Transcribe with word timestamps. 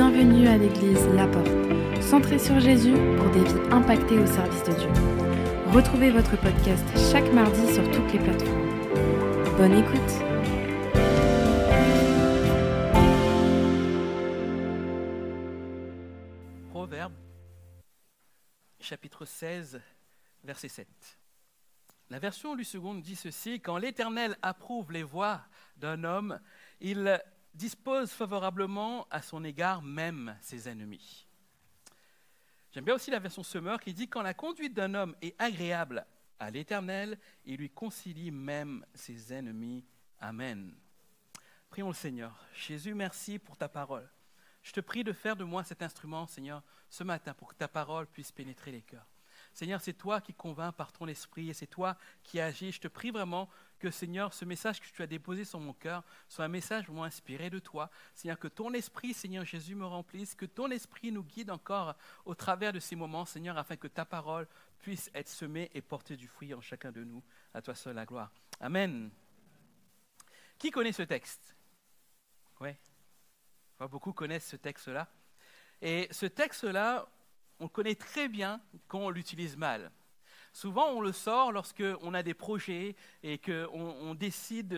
Bienvenue 0.00 0.46
à 0.46 0.56
l'église 0.56 1.08
La 1.08 1.26
Porte, 1.26 1.48
centrée 2.00 2.38
sur 2.38 2.60
Jésus 2.60 2.94
pour 3.16 3.28
des 3.30 3.42
vies 3.42 3.72
impactées 3.72 4.16
au 4.16 4.26
service 4.28 4.62
de 4.62 4.72
Dieu. 4.72 4.88
Retrouvez 5.72 6.12
votre 6.12 6.40
podcast 6.40 6.86
chaque 7.10 7.28
mardi 7.32 7.74
sur 7.74 7.82
toutes 7.90 8.12
les 8.12 8.20
plateformes. 8.20 9.56
Bonne 9.56 9.72
écoute 9.72 9.98
Proverbe, 16.70 17.14
chapitre 18.78 19.24
16, 19.24 19.80
verset 20.44 20.68
7. 20.68 20.86
La 22.10 22.20
version 22.20 22.54
lu 22.54 22.62
seconde 22.62 23.02
dit 23.02 23.16
ceci 23.16 23.60
Quand 23.60 23.78
l'Éternel 23.78 24.36
approuve 24.42 24.92
les 24.92 25.02
voies 25.02 25.40
d'un 25.76 26.04
homme, 26.04 26.38
il 26.80 27.20
dispose 27.58 28.12
favorablement 28.12 29.06
à 29.10 29.20
son 29.20 29.44
égard 29.44 29.82
même 29.82 30.38
ses 30.40 30.68
ennemis. 30.68 31.26
J'aime 32.72 32.84
bien 32.84 32.94
aussi 32.94 33.10
la 33.10 33.18
version 33.18 33.42
Semeur 33.42 33.80
qui 33.80 33.92
dit 33.92 34.08
Quand 34.08 34.22
la 34.22 34.32
conduite 34.32 34.72
d'un 34.72 34.94
homme 34.94 35.16
est 35.20 35.34
agréable 35.38 36.06
à 36.38 36.50
l'Éternel, 36.50 37.18
il 37.44 37.56
lui 37.56 37.68
concilie 37.68 38.30
même 38.30 38.86
ses 38.94 39.32
ennemis. 39.34 39.84
Amen. 40.20 40.72
Prions 41.68 41.88
le 41.88 41.94
Seigneur. 41.94 42.46
Jésus, 42.54 42.94
merci 42.94 43.38
pour 43.38 43.56
ta 43.56 43.68
parole. 43.68 44.08
Je 44.62 44.72
te 44.72 44.80
prie 44.80 45.02
de 45.02 45.12
faire 45.12 45.36
de 45.36 45.44
moi 45.44 45.64
cet 45.64 45.82
instrument, 45.82 46.26
Seigneur, 46.26 46.62
ce 46.88 47.04
matin, 47.04 47.34
pour 47.34 47.48
que 47.48 47.54
ta 47.54 47.68
parole 47.68 48.06
puisse 48.06 48.32
pénétrer 48.32 48.70
les 48.70 48.82
cœurs. 48.82 49.06
Seigneur, 49.52 49.80
c'est 49.80 49.94
toi 49.94 50.20
qui 50.20 50.34
convaincs 50.34 50.74
par 50.74 50.92
ton 50.92 51.08
esprit 51.08 51.50
et 51.50 51.54
c'est 51.54 51.66
toi 51.66 51.96
qui 52.22 52.38
agis. 52.38 52.72
Je 52.72 52.80
te 52.80 52.88
prie 52.88 53.10
vraiment 53.10 53.48
que, 53.78 53.90
Seigneur, 53.90 54.34
ce 54.34 54.44
message 54.44 54.80
que 54.80 54.86
tu 54.86 55.02
as 55.02 55.06
déposé 55.06 55.44
sur 55.44 55.60
mon 55.60 55.72
cœur 55.72 56.02
soit 56.28 56.44
un 56.44 56.48
message 56.48 56.86
vraiment 56.86 57.04
inspiré 57.04 57.50
de 57.50 57.58
toi. 57.58 57.90
Seigneur, 58.14 58.38
que 58.38 58.48
ton 58.48 58.72
esprit, 58.72 59.14
Seigneur 59.14 59.44
Jésus, 59.44 59.74
me 59.74 59.86
remplisse, 59.86 60.34
que 60.34 60.46
ton 60.46 60.70
esprit 60.70 61.12
nous 61.12 61.22
guide 61.22 61.50
encore 61.50 61.94
au 62.24 62.34
travers 62.34 62.72
de 62.72 62.80
ces 62.80 62.96
moments, 62.96 63.24
Seigneur, 63.24 63.56
afin 63.56 63.76
que 63.76 63.88
ta 63.88 64.04
parole 64.04 64.46
puisse 64.78 65.10
être 65.14 65.28
semée 65.28 65.70
et 65.74 65.80
porter 65.80 66.16
du 66.16 66.28
fruit 66.28 66.54
en 66.54 66.60
chacun 66.60 66.92
de 66.92 67.04
nous. 67.04 67.22
À 67.54 67.62
toi 67.62 67.74
seul 67.74 67.96
la 67.96 68.04
gloire. 68.04 68.30
Amen. 68.60 69.10
Qui 70.58 70.70
connaît 70.70 70.92
ce 70.92 71.02
texte? 71.02 71.54
Oui. 72.60 72.70
Beaucoup 73.78 74.12
connaissent 74.12 74.48
ce 74.48 74.56
texte-là. 74.56 75.08
Et 75.80 76.08
ce 76.10 76.26
texte-là, 76.26 77.08
on 77.60 77.68
connaît 77.68 77.94
très 77.94 78.28
bien 78.28 78.60
quand 78.88 78.98
on 78.98 79.10
l'utilise 79.10 79.56
mal. 79.56 79.92
Souvent, 80.58 80.88
on 80.88 81.00
le 81.00 81.12
sort 81.12 81.52
lorsqu'on 81.52 82.14
a 82.14 82.24
des 82.24 82.34
projets 82.34 82.96
et 83.22 83.38
qu'on 83.38 83.68
on 83.70 84.14
décide, 84.16 84.76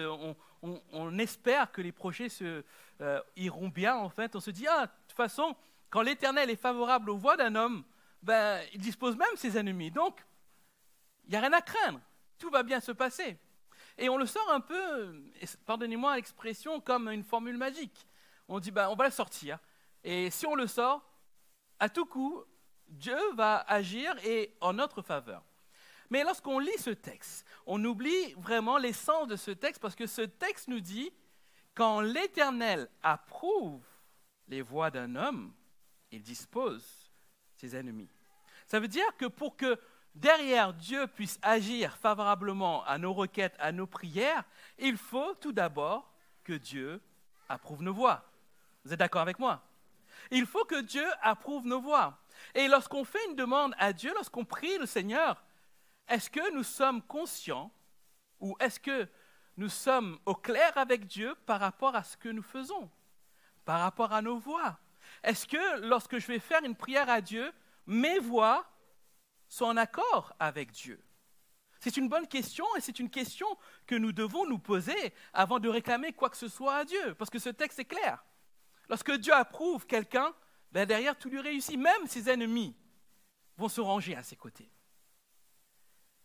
on, 0.60 1.18
espère 1.18 1.72
que 1.72 1.80
les 1.80 1.90
projets 1.90 2.26
euh, 2.42 3.22
iront 3.34 3.70
bien. 3.70 3.96
En 3.96 4.10
fait, 4.10 4.36
on 4.36 4.40
se 4.40 4.50
dit, 4.50 4.66
ah, 4.68 4.84
de 4.84 4.90
toute 5.08 5.16
façon, 5.16 5.56
quand 5.88 6.02
l'Éternel 6.02 6.50
est 6.50 6.60
favorable 6.60 7.08
aux 7.08 7.16
voies 7.16 7.38
d'un 7.38 7.54
homme, 7.54 7.82
ben, 8.22 8.62
il 8.74 8.80
dispose 8.82 9.16
même 9.16 9.34
ses 9.36 9.56
ennemis. 9.56 9.90
Donc, 9.90 10.22
il 11.24 11.30
n'y 11.30 11.36
a 11.36 11.40
rien 11.40 11.54
à 11.54 11.62
craindre. 11.62 12.02
Tout 12.38 12.50
va 12.50 12.62
bien 12.62 12.80
se 12.80 12.92
passer. 12.92 13.38
Et 13.96 14.10
on 14.10 14.18
le 14.18 14.26
sort 14.26 14.52
un 14.52 14.60
peu, 14.60 15.18
pardonnez-moi 15.64 16.16
l'expression, 16.16 16.82
comme 16.82 17.08
une 17.08 17.24
formule 17.24 17.56
magique. 17.56 18.06
On 18.48 18.60
dit, 18.60 18.70
ben, 18.70 18.90
on 18.90 18.96
va 18.96 19.06
le 19.06 19.12
sortir. 19.12 19.58
Et 20.04 20.28
si 20.28 20.46
on 20.46 20.56
le 20.56 20.66
sort, 20.66 21.02
à 21.78 21.88
tout 21.88 22.04
coup, 22.04 22.44
Dieu 22.86 23.16
va 23.34 23.64
agir 23.66 24.14
et 24.26 24.54
en 24.60 24.74
notre 24.74 25.00
faveur. 25.00 25.42
Mais 26.10 26.24
lorsqu'on 26.24 26.58
lit 26.58 26.78
ce 26.78 26.90
texte, 26.90 27.46
on 27.66 27.82
oublie 27.84 28.32
vraiment 28.34 28.78
l'essence 28.78 29.28
de 29.28 29.36
ce 29.36 29.52
texte 29.52 29.80
parce 29.80 29.94
que 29.94 30.06
ce 30.06 30.22
texte 30.22 30.68
nous 30.68 30.80
dit, 30.80 31.12
quand 31.74 32.00
l'Éternel 32.00 32.88
approuve 33.02 33.84
les 34.48 34.60
voies 34.60 34.90
d'un 34.90 35.14
homme, 35.14 35.54
il 36.10 36.22
dispose 36.22 36.84
ses 37.54 37.76
ennemis. 37.76 38.10
Ça 38.66 38.80
veut 38.80 38.88
dire 38.88 39.16
que 39.16 39.26
pour 39.26 39.56
que 39.56 39.78
derrière 40.14 40.74
Dieu 40.74 41.06
puisse 41.06 41.38
agir 41.42 41.96
favorablement 41.96 42.84
à 42.84 42.98
nos 42.98 43.12
requêtes, 43.12 43.54
à 43.60 43.70
nos 43.70 43.86
prières, 43.86 44.44
il 44.78 44.96
faut 44.96 45.34
tout 45.34 45.52
d'abord 45.52 46.12
que 46.42 46.54
Dieu 46.54 47.00
approuve 47.48 47.82
nos 47.82 47.94
voies. 47.94 48.24
Vous 48.84 48.92
êtes 48.92 48.98
d'accord 48.98 49.22
avec 49.22 49.38
moi? 49.38 49.62
Il 50.32 50.46
faut 50.46 50.64
que 50.64 50.80
Dieu 50.80 51.06
approuve 51.22 51.66
nos 51.66 51.80
voies. 51.80 52.18
Et 52.54 52.66
lorsqu'on 52.66 53.04
fait 53.04 53.24
une 53.28 53.36
demande 53.36 53.74
à 53.78 53.92
Dieu, 53.92 54.12
lorsqu'on 54.14 54.44
prie 54.44 54.78
le 54.78 54.86
Seigneur, 54.86 55.42
est-ce 56.10 56.28
que 56.28 56.52
nous 56.52 56.64
sommes 56.64 57.00
conscients 57.02 57.72
ou 58.40 58.56
est-ce 58.60 58.80
que 58.80 59.08
nous 59.56 59.68
sommes 59.68 60.18
au 60.26 60.34
clair 60.34 60.76
avec 60.76 61.06
Dieu 61.06 61.34
par 61.46 61.60
rapport 61.60 61.94
à 61.94 62.02
ce 62.02 62.16
que 62.16 62.28
nous 62.28 62.42
faisons, 62.42 62.90
par 63.64 63.80
rapport 63.80 64.12
à 64.12 64.20
nos 64.20 64.38
voix? 64.38 64.78
Est-ce 65.22 65.46
que 65.46 65.80
lorsque 65.86 66.18
je 66.18 66.26
vais 66.26 66.38
faire 66.38 66.64
une 66.64 66.74
prière 66.74 67.08
à 67.08 67.20
Dieu, 67.20 67.52
mes 67.86 68.18
voix 68.18 68.66
sont 69.48 69.66
en 69.66 69.76
accord 69.76 70.34
avec 70.38 70.72
Dieu? 70.72 71.02
C'est 71.78 71.96
une 71.96 72.08
bonne 72.08 72.26
question 72.26 72.66
et 72.76 72.80
c'est 72.80 72.98
une 72.98 73.08
question 73.08 73.46
que 73.86 73.94
nous 73.94 74.12
devons 74.12 74.46
nous 74.46 74.58
poser 74.58 75.14
avant 75.32 75.60
de 75.60 75.68
réclamer 75.68 76.12
quoi 76.12 76.28
que 76.28 76.36
ce 76.36 76.48
soit 76.48 76.74
à 76.74 76.84
Dieu, 76.84 77.14
parce 77.14 77.30
que 77.30 77.38
ce 77.38 77.48
texte 77.48 77.78
est 77.78 77.86
clair. 77.86 78.22
Lorsque 78.88 79.12
Dieu 79.12 79.32
approuve 79.32 79.86
quelqu'un, 79.86 80.34
ben 80.72 80.86
derrière 80.86 81.16
tout 81.16 81.30
lui 81.30 81.40
réussit, 81.40 81.78
même 81.78 82.06
ses 82.06 82.28
ennemis 82.28 82.76
vont 83.56 83.68
se 83.68 83.80
ranger 83.80 84.16
à 84.16 84.22
ses 84.22 84.36
côtés. 84.36 84.70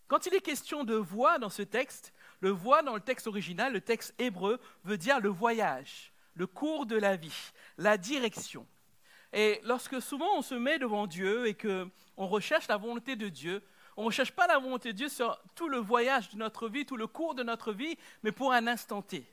Quand 0.07 0.25
il 0.25 0.35
est 0.35 0.41
question 0.41 0.83
de 0.83 0.95
voix 0.95 1.39
dans 1.39 1.49
ce 1.49 1.63
texte, 1.63 2.13
le 2.39 2.51
voix 2.51 2.83
dans 2.83 2.93
le 2.93 3.01
texte 3.01 3.27
original, 3.27 3.73
le 3.73 3.81
texte 3.81 4.13
hébreu, 4.19 4.59
veut 4.83 4.97
dire 4.97 5.19
le 5.19 5.29
voyage, 5.29 6.13
le 6.35 6.45
cours 6.47 6.85
de 6.85 6.95
la 6.95 7.15
vie, 7.15 7.51
la 7.77 7.97
direction. 7.97 8.67
Et 9.33 9.59
lorsque 9.63 10.01
souvent 10.01 10.37
on 10.37 10.41
se 10.41 10.55
met 10.55 10.77
devant 10.77 11.07
Dieu 11.07 11.47
et 11.47 11.55
qu'on 11.55 12.27
recherche 12.27 12.67
la 12.67 12.77
volonté 12.77 13.15
de 13.15 13.29
Dieu, 13.29 13.63
on 13.97 14.03
ne 14.03 14.07
recherche 14.07 14.31
pas 14.31 14.45
la 14.47 14.59
volonté 14.59 14.91
de 14.91 14.97
Dieu 14.97 15.09
sur 15.09 15.39
tout 15.55 15.69
le 15.69 15.77
voyage 15.77 16.29
de 16.29 16.37
notre 16.37 16.69
vie, 16.69 16.85
tout 16.85 16.97
le 16.97 17.07
cours 17.07 17.33
de 17.33 17.43
notre 17.43 17.71
vie, 17.71 17.97
mais 18.23 18.31
pour 18.31 18.53
un 18.53 18.67
instant 18.67 19.01
T. 19.01 19.25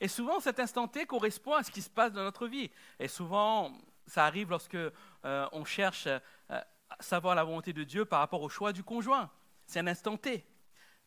Et 0.00 0.08
souvent, 0.08 0.40
cet 0.40 0.58
instant 0.58 0.88
T 0.88 1.06
correspond 1.06 1.54
à 1.54 1.62
ce 1.62 1.70
qui 1.70 1.80
se 1.80 1.90
passe 1.90 2.12
dans 2.12 2.24
notre 2.24 2.48
vie. 2.48 2.70
Et 2.98 3.06
souvent, 3.06 3.72
ça 4.06 4.26
arrive 4.26 4.50
lorsque 4.50 4.74
euh, 4.74 5.48
on 5.52 5.64
cherche 5.64 6.06
euh, 6.08 6.18
à 6.48 6.64
savoir 6.98 7.36
la 7.36 7.44
volonté 7.44 7.72
de 7.72 7.84
Dieu 7.84 8.04
par 8.04 8.18
rapport 8.18 8.42
au 8.42 8.48
choix 8.48 8.72
du 8.72 8.82
conjoint. 8.82 9.30
C'est 9.66 9.80
un 9.80 9.86
instant 9.86 10.16
T. 10.16 10.44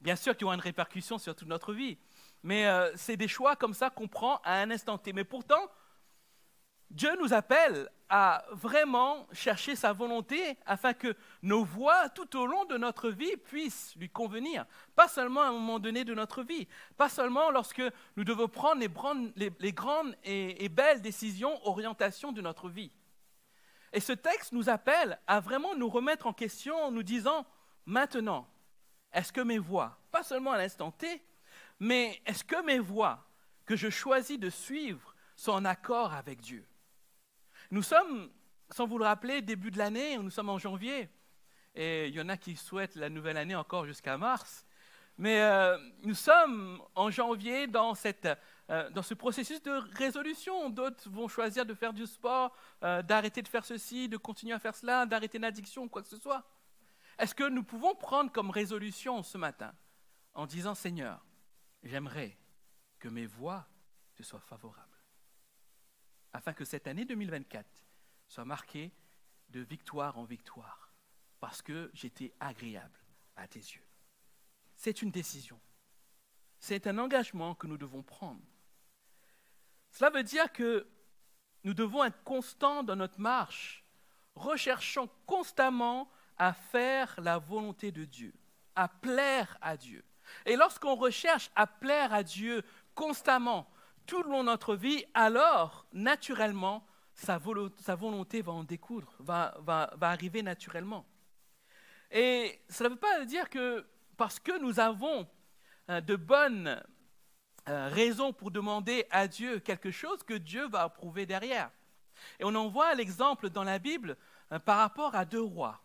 Bien 0.01 0.15
sûr 0.15 0.33
qu'il 0.33 0.43
y 0.43 0.45
aura 0.45 0.55
une 0.55 0.61
répercussion 0.61 1.17
sur 1.17 1.35
toute 1.35 1.47
notre 1.47 1.73
vie, 1.73 1.97
mais 2.43 2.67
euh, 2.67 2.91
c'est 2.95 3.17
des 3.17 3.27
choix 3.27 3.55
comme 3.55 3.73
ça 3.73 3.89
qu'on 3.89 4.07
prend 4.07 4.39
à 4.43 4.59
un 4.59 4.69
instant 4.69 4.97
T. 4.97 5.13
Mais 5.13 5.23
pourtant, 5.23 5.69
Dieu 6.91 7.15
nous 7.19 7.33
appelle 7.33 7.89
à 8.07 8.45
vraiment 8.51 9.27
chercher 9.31 9.75
sa 9.75 9.93
volonté 9.93 10.57
afin 10.65 10.93
que 10.93 11.15
nos 11.41 11.63
voies 11.63 12.09
tout 12.09 12.37
au 12.37 12.45
long 12.45 12.65
de 12.65 12.77
notre 12.77 13.09
vie 13.09 13.35
puissent 13.37 13.95
lui 13.95 14.09
convenir. 14.09 14.65
Pas 14.95 15.07
seulement 15.07 15.41
à 15.41 15.47
un 15.47 15.53
moment 15.53 15.79
donné 15.79 16.03
de 16.03 16.13
notre 16.13 16.43
vie, 16.43 16.67
pas 16.97 17.09
seulement 17.09 17.49
lorsque 17.49 17.81
nous 18.15 18.23
devons 18.23 18.47
prendre 18.47 18.79
les, 18.79 19.73
grandes 19.73 20.15
et 20.23 20.69
belles 20.69 21.01
décisions, 21.01 21.59
orientations 21.67 22.31
de 22.31 22.41
notre 22.41 22.69
vie. 22.69 22.91
Et 23.95 24.01
ce 24.01 24.11
texte 24.11 24.51
nous 24.51 24.69
appelle 24.69 25.17
à 25.25 25.39
vraiment 25.39 25.73
nous 25.73 25.87
remettre 25.87 26.27
en 26.27 26.33
question 26.33 26.75
en 26.75 26.91
nous 26.91 27.01
disant, 27.01 27.45
maintenant, 27.85 28.47
est-ce 29.11 29.31
que 29.31 29.41
mes 29.41 29.57
voix, 29.57 29.97
pas 30.11 30.23
seulement 30.23 30.51
à 30.51 30.57
l'instant 30.57 30.91
T, 30.91 31.23
mais 31.79 32.21
est-ce 32.25 32.43
que 32.43 32.63
mes 32.65 32.79
voix 32.79 33.25
que 33.65 33.75
je 33.75 33.89
choisis 33.89 34.39
de 34.39 34.49
suivre 34.49 35.15
sont 35.35 35.51
en 35.51 35.65
accord 35.65 36.13
avec 36.13 36.41
Dieu? 36.41 36.65
Nous 37.71 37.83
sommes, 37.83 38.29
sans 38.69 38.87
vous 38.87 38.97
le 38.97 39.05
rappeler, 39.05 39.41
début 39.41 39.71
de 39.71 39.77
l'année, 39.77 40.17
nous 40.17 40.29
sommes 40.29 40.49
en 40.49 40.59
janvier, 40.59 41.09
et 41.73 42.07
il 42.07 42.15
y 42.15 42.21
en 42.21 42.29
a 42.29 42.37
qui 42.37 42.55
souhaitent 42.55 42.95
la 42.95 43.09
nouvelle 43.09 43.37
année 43.37 43.55
encore 43.55 43.85
jusqu'à 43.85 44.17
mars, 44.17 44.65
mais 45.17 45.41
euh, 45.41 45.77
nous 46.03 46.13
sommes 46.13 46.81
en 46.93 47.09
janvier 47.09 47.67
dans, 47.67 47.95
cette, 47.95 48.27
euh, 48.69 48.89
dans 48.89 49.01
ce 49.01 49.13
processus 49.13 49.61
de 49.61 49.71
résolution. 49.97 50.69
D'autres 50.69 51.09
vont 51.09 51.29
choisir 51.29 51.65
de 51.65 51.73
faire 51.73 51.93
du 51.93 52.05
sport, 52.05 52.53
euh, 52.83 53.01
d'arrêter 53.01 53.41
de 53.41 53.47
faire 53.47 53.63
ceci, 53.63 54.09
de 54.09 54.17
continuer 54.17 54.53
à 54.53 54.59
faire 54.59 54.75
cela, 54.75 55.05
d'arrêter 55.05 55.39
l'addiction, 55.39 55.87
quoi 55.87 56.01
que 56.01 56.09
ce 56.09 56.17
soit. 56.17 56.43
Est-ce 57.17 57.35
que 57.35 57.47
nous 57.47 57.63
pouvons 57.63 57.95
prendre 57.95 58.31
comme 58.31 58.49
résolution 58.49 59.23
ce 59.23 59.37
matin 59.37 59.73
en 60.33 60.45
disant 60.45 60.75
Seigneur, 60.75 61.25
j'aimerais 61.83 62.37
que 62.99 63.07
mes 63.07 63.25
voix 63.25 63.67
te 64.15 64.23
soient 64.23 64.39
favorables, 64.39 65.03
afin 66.33 66.53
que 66.53 66.65
cette 66.65 66.87
année 66.87 67.05
2024 67.05 67.65
soit 68.27 68.45
marquée 68.45 68.91
de 69.49 69.61
victoire 69.61 70.17
en 70.17 70.23
victoire, 70.25 70.91
parce 71.39 71.61
que 71.61 71.89
j'étais 71.93 72.33
agréable 72.39 72.99
à 73.35 73.47
tes 73.47 73.59
yeux. 73.59 73.85
C'est 74.75 75.01
une 75.01 75.11
décision. 75.11 75.59
C'est 76.59 76.87
un 76.87 76.97
engagement 76.97 77.55
que 77.55 77.67
nous 77.67 77.77
devons 77.77 78.03
prendre. 78.03 78.41
Cela 79.91 80.09
veut 80.09 80.23
dire 80.23 80.51
que 80.51 80.87
nous 81.63 81.73
devons 81.73 82.03
être 82.03 82.23
constants 82.23 82.83
dans 82.83 82.95
notre 82.95 83.19
marche, 83.19 83.83
recherchant 84.35 85.07
constamment 85.25 86.09
à 86.37 86.53
faire 86.53 87.15
la 87.21 87.37
volonté 87.37 87.91
de 87.91 88.05
Dieu, 88.05 88.33
à 88.75 88.87
plaire 88.87 89.57
à 89.61 89.77
Dieu. 89.77 90.03
Et 90.45 90.55
lorsqu'on 90.55 90.95
recherche 90.95 91.51
à 91.55 91.67
plaire 91.67 92.13
à 92.13 92.23
Dieu 92.23 92.63
constamment, 92.93 93.69
tout 94.05 94.21
le 94.23 94.29
long 94.29 94.41
de 94.41 94.49
notre 94.49 94.75
vie, 94.75 95.03
alors, 95.13 95.85
naturellement, 95.93 96.85
sa, 97.13 97.37
volonté 97.37 98.41
va 98.41 98.51
en 98.51 98.63
découdre, 98.63 99.15
va, 99.19 99.55
va 99.61 100.09
arriver 100.09 100.41
naturellement. 100.41 101.05
Et 102.11 102.61
cela 102.69 102.89
ne 102.89 102.93
veut 102.95 102.99
pas 102.99 103.25
dire 103.25 103.49
que 103.49 103.85
parce 104.17 104.39
que 104.39 104.57
nous 104.59 104.79
avons 104.79 105.27
euh, 105.89 106.01
de 106.01 106.15
bonnes 106.15 106.81
euh, 107.67 107.87
raisons 107.89 108.33
pour 108.33 108.51
demander 108.51 109.05
à 109.11 109.27
Dieu 109.27 109.59
quelque 109.59 109.91
chose, 109.91 110.23
que 110.23 110.33
Dieu 110.33 110.67
va 110.67 110.83
approuver 110.83 111.25
derrière. 111.25 111.69
Et 112.39 112.43
on 112.43 112.55
en 112.55 112.69
voit 112.69 112.93
l'exemple 112.95 113.49
dans 113.49 113.63
la 113.63 113.79
Bible 113.79 114.17
euh, 114.51 114.59
par 114.59 114.77
rapport 114.77 115.15
à 115.15 115.25
deux 115.25 115.41
rois. 115.41 115.81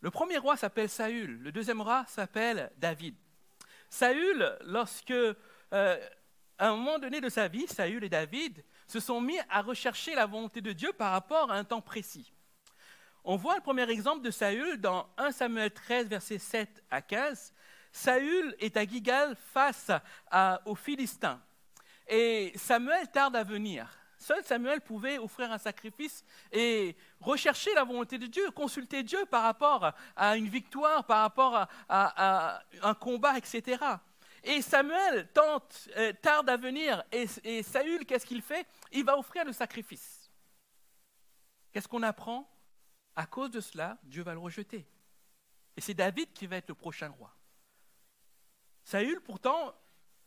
Le 0.00 0.10
premier 0.10 0.38
roi 0.38 0.56
s'appelle 0.56 0.88
Saül, 0.88 1.38
le 1.42 1.52
deuxième 1.52 1.82
roi 1.82 2.04
s'appelle 2.08 2.72
David. 2.78 3.14
Saül, 3.90 4.56
lorsque, 4.62 5.12
à 5.70 5.98
un 6.58 6.76
moment 6.76 6.98
donné 6.98 7.20
de 7.20 7.28
sa 7.28 7.48
vie, 7.48 7.66
Saül 7.66 8.02
et 8.04 8.08
David 8.08 8.64
se 8.86 8.98
sont 8.98 9.20
mis 9.20 9.38
à 9.50 9.60
rechercher 9.60 10.14
la 10.14 10.26
volonté 10.26 10.60
de 10.62 10.72
Dieu 10.72 10.92
par 10.92 11.12
rapport 11.12 11.50
à 11.50 11.56
un 11.56 11.64
temps 11.64 11.82
précis. 11.82 12.32
On 13.24 13.36
voit 13.36 13.56
le 13.56 13.60
premier 13.60 13.88
exemple 13.90 14.22
de 14.22 14.30
Saül 14.30 14.80
dans 14.80 15.06
1 15.18 15.32
Samuel 15.32 15.70
13, 15.70 16.08
versets 16.08 16.38
7 16.38 16.82
à 16.90 17.02
15. 17.02 17.52
Saül 17.92 18.56
est 18.58 18.78
à 18.78 18.86
Gigal 18.86 19.36
face 19.52 19.90
aux 20.64 20.74
Philistins. 20.74 21.42
Et 22.08 22.52
Samuel 22.56 23.10
tarde 23.10 23.36
à 23.36 23.44
venir. 23.44 23.99
Seul 24.20 24.44
Samuel 24.44 24.82
pouvait 24.82 25.16
offrir 25.16 25.50
un 25.50 25.56
sacrifice 25.56 26.22
et 26.52 26.94
rechercher 27.20 27.72
la 27.72 27.84
volonté 27.84 28.18
de 28.18 28.26
Dieu, 28.26 28.50
consulter 28.50 29.02
Dieu 29.02 29.24
par 29.24 29.42
rapport 29.42 29.92
à 30.14 30.36
une 30.36 30.46
victoire, 30.46 31.06
par 31.06 31.22
rapport 31.22 31.66
à, 31.88 32.62
un 32.82 32.94
combat, 32.94 33.38
etc. 33.38 33.82
Et 34.44 34.60
Samuel 34.60 35.26
tente, 35.32 35.88
euh, 35.96 36.12
tarde 36.12 36.50
à 36.50 36.58
venir, 36.58 37.02
et, 37.10 37.26
et 37.44 37.62
Saül, 37.62 38.04
qu'est-ce 38.04 38.26
qu'il 38.26 38.42
fait? 38.42 38.66
Il 38.92 39.04
va 39.04 39.16
offrir 39.16 39.46
le 39.46 39.52
sacrifice. 39.52 40.30
Qu'est-ce 41.72 41.88
qu'on 41.88 42.02
apprend? 42.02 42.46
À 43.16 43.24
cause 43.24 43.50
de 43.50 43.60
cela, 43.60 43.96
Dieu 44.02 44.22
va 44.22 44.34
le 44.34 44.38
rejeter. 44.38 44.86
Et 45.78 45.80
c'est 45.80 45.94
David 45.94 46.30
qui 46.34 46.46
va 46.46 46.56
être 46.56 46.68
le 46.68 46.74
prochain 46.74 47.08
roi. 47.08 47.34
Saül, 48.84 49.20
pourtant, 49.22 49.74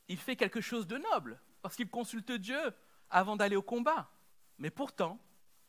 il 0.07 0.17
fait 0.17 0.35
quelque 0.35 0.61
chose 0.61 0.87
de 0.87 0.97
noble, 0.97 1.39
parce 1.61 1.75
qu'il 1.75 1.89
consulte 1.89 2.31
Dieu 2.31 2.73
avant 3.13 3.37
d'aller 3.37 3.55
au 3.55 3.61
combat. 3.61 4.09
Mais 4.57 4.71
pourtant, 4.71 5.19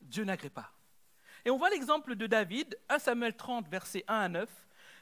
Dieu 0.00 0.25
n'agrée 0.25 0.50
pas. 0.50 0.73
Et 1.44 1.50
on 1.50 1.58
voit 1.58 1.70
l'exemple 1.70 2.17
de 2.17 2.26
David, 2.26 2.79
1 2.88 2.99
Samuel 2.99 3.37
30, 3.37 3.69
versets 3.69 4.05
1 4.08 4.14
à 4.14 4.29
9. 4.29 4.49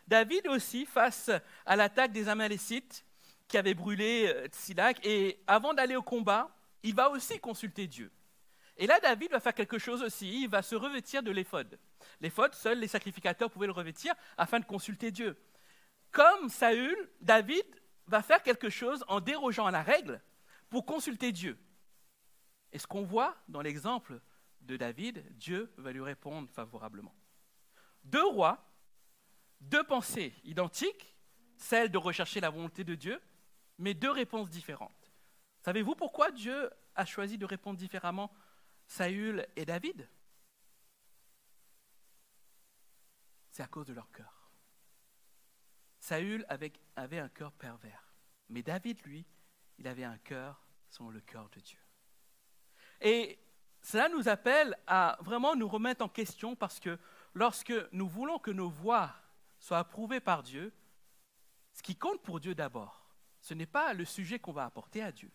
David 0.08 0.48
aussi, 0.48 0.84
face 0.84 1.30
à 1.64 1.76
l'attaque 1.76 2.12
des 2.12 2.28
Amalécites 2.28 3.04
qui 3.46 3.56
avaient 3.56 3.74
brûlé 3.74 4.26
euh, 4.26 4.46
Tsilac, 4.48 5.04
et 5.06 5.40
avant 5.46 5.72
d'aller 5.72 5.94
au 5.94 6.02
combat, 6.02 6.50
il 6.82 6.94
va 6.94 7.10
aussi 7.10 7.38
consulter 7.38 7.86
Dieu. 7.86 8.10
Et 8.76 8.86
là, 8.86 8.98
David 9.00 9.30
va 9.30 9.40
faire 9.40 9.54
quelque 9.54 9.78
chose 9.78 10.02
aussi, 10.02 10.42
il 10.42 10.48
va 10.48 10.62
se 10.62 10.74
revêtir 10.74 11.22
de 11.22 11.30
l'éphod. 11.30 11.78
L'éphod, 12.20 12.52
seuls 12.54 12.78
les 12.78 12.88
sacrificateurs 12.88 13.50
pouvaient 13.50 13.66
le 13.66 13.72
revêtir 13.72 14.14
afin 14.36 14.58
de 14.58 14.64
consulter 14.64 15.10
Dieu. 15.12 15.36
Comme 16.10 16.48
Saül, 16.48 16.96
David 17.20 17.64
va 18.06 18.22
faire 18.22 18.42
quelque 18.42 18.70
chose 18.70 19.04
en 19.06 19.20
dérogeant 19.20 19.66
à 19.66 19.70
la 19.70 19.82
règle 19.82 20.20
pour 20.70 20.84
consulter 20.84 21.30
Dieu. 21.30 21.56
Et 22.72 22.78
ce 22.78 22.86
qu'on 22.86 23.02
voit 23.02 23.36
dans 23.48 23.60
l'exemple 23.60 24.20
de 24.62 24.76
David, 24.76 25.24
Dieu 25.36 25.72
va 25.76 25.92
lui 25.92 26.00
répondre 26.00 26.48
favorablement. 26.50 27.14
Deux 28.04 28.26
rois, 28.26 28.64
deux 29.60 29.84
pensées 29.84 30.34
identiques, 30.44 31.14
celle 31.56 31.90
de 31.90 31.98
rechercher 31.98 32.40
la 32.40 32.50
volonté 32.50 32.84
de 32.84 32.94
Dieu, 32.94 33.20
mais 33.78 33.94
deux 33.94 34.10
réponses 34.10 34.48
différentes. 34.48 35.12
Savez-vous 35.60 35.94
pourquoi 35.94 36.30
Dieu 36.30 36.70
a 36.94 37.04
choisi 37.04 37.38
de 37.38 37.46
répondre 37.46 37.78
différemment 37.78 38.32
Saül 38.86 39.46
et 39.56 39.64
David? 39.64 40.08
C'est 43.50 43.62
à 43.62 43.66
cause 43.66 43.86
de 43.86 43.92
leur 43.92 44.10
cœur. 44.10 44.50
Saül 46.00 46.44
avait, 46.48 46.72
un 47.19 47.28
cœur 47.28 47.52
pervers. 47.52 48.12
Mais 48.48 48.62
David, 48.62 49.00
lui, 49.06 49.24
il 49.78 49.86
avait 49.86 50.04
un 50.04 50.19
cœur 50.19 50.66
selon 50.88 51.10
le 51.10 51.20
cœur 51.20 51.48
de 51.50 51.60
Dieu. 51.60 51.78
Et 53.02 53.38
cela 53.82 54.08
nous 54.08 54.28
appelle 54.28 54.78
à 54.87 55.19
vraiment 55.20 55.56
nous 55.56 55.69
remettre 55.69 56.04
en 56.04 56.08
question 56.08 56.54
parce 56.54 56.78
que 56.78 56.99
lorsque 57.34 57.75
nous 57.90 58.08
voulons 58.08 58.38
que 58.38 58.52
nos 58.52 58.70
voix 58.70 59.12
soient 59.58 59.78
approuvées 59.78 60.20
par 60.20 60.43
Dieu, 60.44 60.72
ce 61.72 61.82
qui 61.82 61.96
compte 61.96 62.22
pour 62.22 62.38
Dieu 62.38 62.54
d'abord, 62.54 63.04
ce 63.40 63.54
n'est 63.54 63.66
pas 63.66 63.93
le 63.93 64.04
sujet 64.04 64.38
qu'on 64.38 64.52
va 64.52 64.64
apporter 64.64 65.02
à 65.02 65.10
Dieu, 65.10 65.31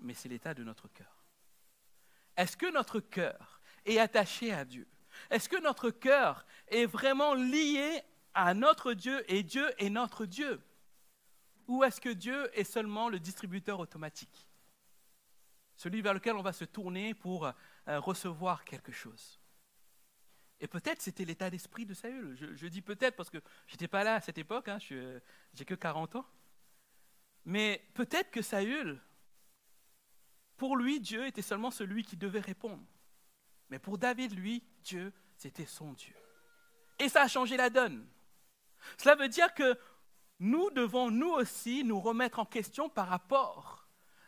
mais 0.00 0.12
c'est 0.12 0.28
l'état 0.28 0.52
de 0.52 0.62
notre 0.62 0.86
cœur. 0.88 1.24
Est-ce 2.36 2.58
que 2.58 2.70
notre 2.70 3.00
cœur 3.00 3.62
est 3.86 3.98
attaché 3.98 4.52
à 4.52 4.66
Dieu? 4.66 4.86
Est-ce 5.30 5.48
que 5.48 5.60
notre 5.62 5.90
cœur 5.90 6.44
est 6.68 6.84
vraiment 6.84 7.32
lié 7.32 8.02
à 8.34 8.52
notre 8.52 8.92
Dieu 8.92 9.24
et 9.32 9.42
Dieu 9.42 9.70
est 9.78 9.88
notre 9.88 10.26
Dieu? 10.26 10.60
Ou 11.68 11.84
est-ce 11.84 12.02
que 12.02 12.10
Dieu 12.10 12.50
est 12.52 12.64
seulement 12.64 13.08
le 13.08 13.18
distributeur 13.18 13.80
automatique? 13.80 14.46
Celui 15.84 16.00
vers 16.00 16.14
lequel 16.14 16.34
on 16.34 16.40
va 16.40 16.54
se 16.54 16.64
tourner 16.64 17.12
pour 17.12 17.44
euh, 17.44 17.52
recevoir 18.00 18.64
quelque 18.64 18.90
chose. 18.90 19.38
Et 20.58 20.66
peut-être 20.66 21.02
c'était 21.02 21.26
l'état 21.26 21.50
d'esprit 21.50 21.84
de 21.84 21.92
Saül. 21.92 22.34
Je, 22.56 22.66
dis 22.68 22.80
peut-être 22.80 23.16
parce 23.16 23.28
que 23.28 23.36
je 23.66 23.74
n'étais 23.74 23.86
pas 23.86 24.02
là 24.02 24.14
à 24.14 24.20
cette 24.22 24.38
époque, 24.38 24.68
hein, 24.68 24.78
je 24.78 25.20
n'ai 25.58 25.64
que 25.66 25.74
40 25.74 26.16
ans. 26.16 26.26
Mais 27.44 27.86
peut-être 27.92 28.30
que 28.30 28.40
Saül, 28.40 28.98
pour 30.56 30.78
lui, 30.78 31.00
Dieu 31.00 31.26
était 31.26 31.42
seulement 31.42 31.70
celui 31.70 32.02
qui 32.02 32.16
devait 32.16 32.40
répondre. 32.40 32.82
Mais 33.68 33.78
pour 33.78 33.98
David, 33.98 34.32
lui, 34.32 34.62
Dieu, 34.84 35.12
c'était 35.36 35.66
son 35.66 35.92
Dieu. 35.92 36.16
Et 36.98 37.10
ça 37.10 37.20
a 37.20 37.28
changé 37.28 37.58
la 37.58 37.68
donne. 37.68 38.08
Cela 38.96 39.16
veut 39.16 39.28
dire 39.28 39.52
que 39.52 39.78
nous 40.38 40.70
devons 40.70 41.10
nous 41.10 41.32
aussi 41.32 41.84
nous 41.84 42.00
remettre 42.00 42.38
en 42.38 42.46
question 42.46 42.88
par 42.88 43.08
rapport 43.08 43.73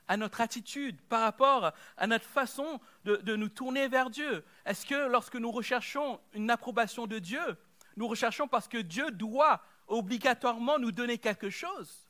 à 0.08 0.16
notre 0.16 0.40
attitude, 0.40 1.00
par 1.02 1.22
rapport 1.22 1.72
à 1.96 2.06
notre 2.06 2.24
façon 2.24 2.80
de, 3.04 3.36
nous 3.36 3.48
tourner 3.48 3.88
vers 3.88 4.10
Dieu. 4.10 4.44
Est-ce 4.64 4.86
que 4.86 5.08
lorsque 5.08 5.36
nous 5.36 5.50
recherchons 5.50 6.20
une 6.32 6.50
approbation 6.50 7.06
de 7.06 7.18
Dieu, 7.18 7.56
nous 7.96 8.08
recherchons 8.08 8.48
parce 8.48 8.68
que 8.68 8.78
Dieu 8.78 9.10
doit 9.10 9.62
obligatoirement 9.88 10.78
nous 10.78 10.92
donner 10.92 11.18
quelque 11.18 11.50
chose 11.50 12.08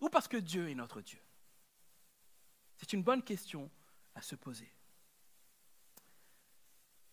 ou 0.00 0.08
parce 0.08 0.28
que 0.28 0.36
Dieu 0.36 0.70
est 0.70 0.74
notre 0.74 1.00
Dieu? 1.00 1.20
C'est 2.76 2.92
une 2.92 3.02
bonne 3.02 3.22
question 3.22 3.70
à 4.14 4.22
se 4.22 4.34
poser. 4.34 4.70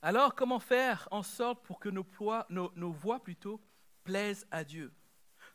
Alors, 0.01 0.33
comment 0.33 0.59
faire 0.59 1.07
en 1.11 1.21
sorte 1.21 1.63
pour 1.63 1.79
que 1.79 1.89
nos, 1.89 2.05
nos, 2.49 2.91
voix 2.91 3.21
plutôt 3.21 3.61
plaise 4.03 4.47
à 4.49 4.63
Dieu? 4.63 4.91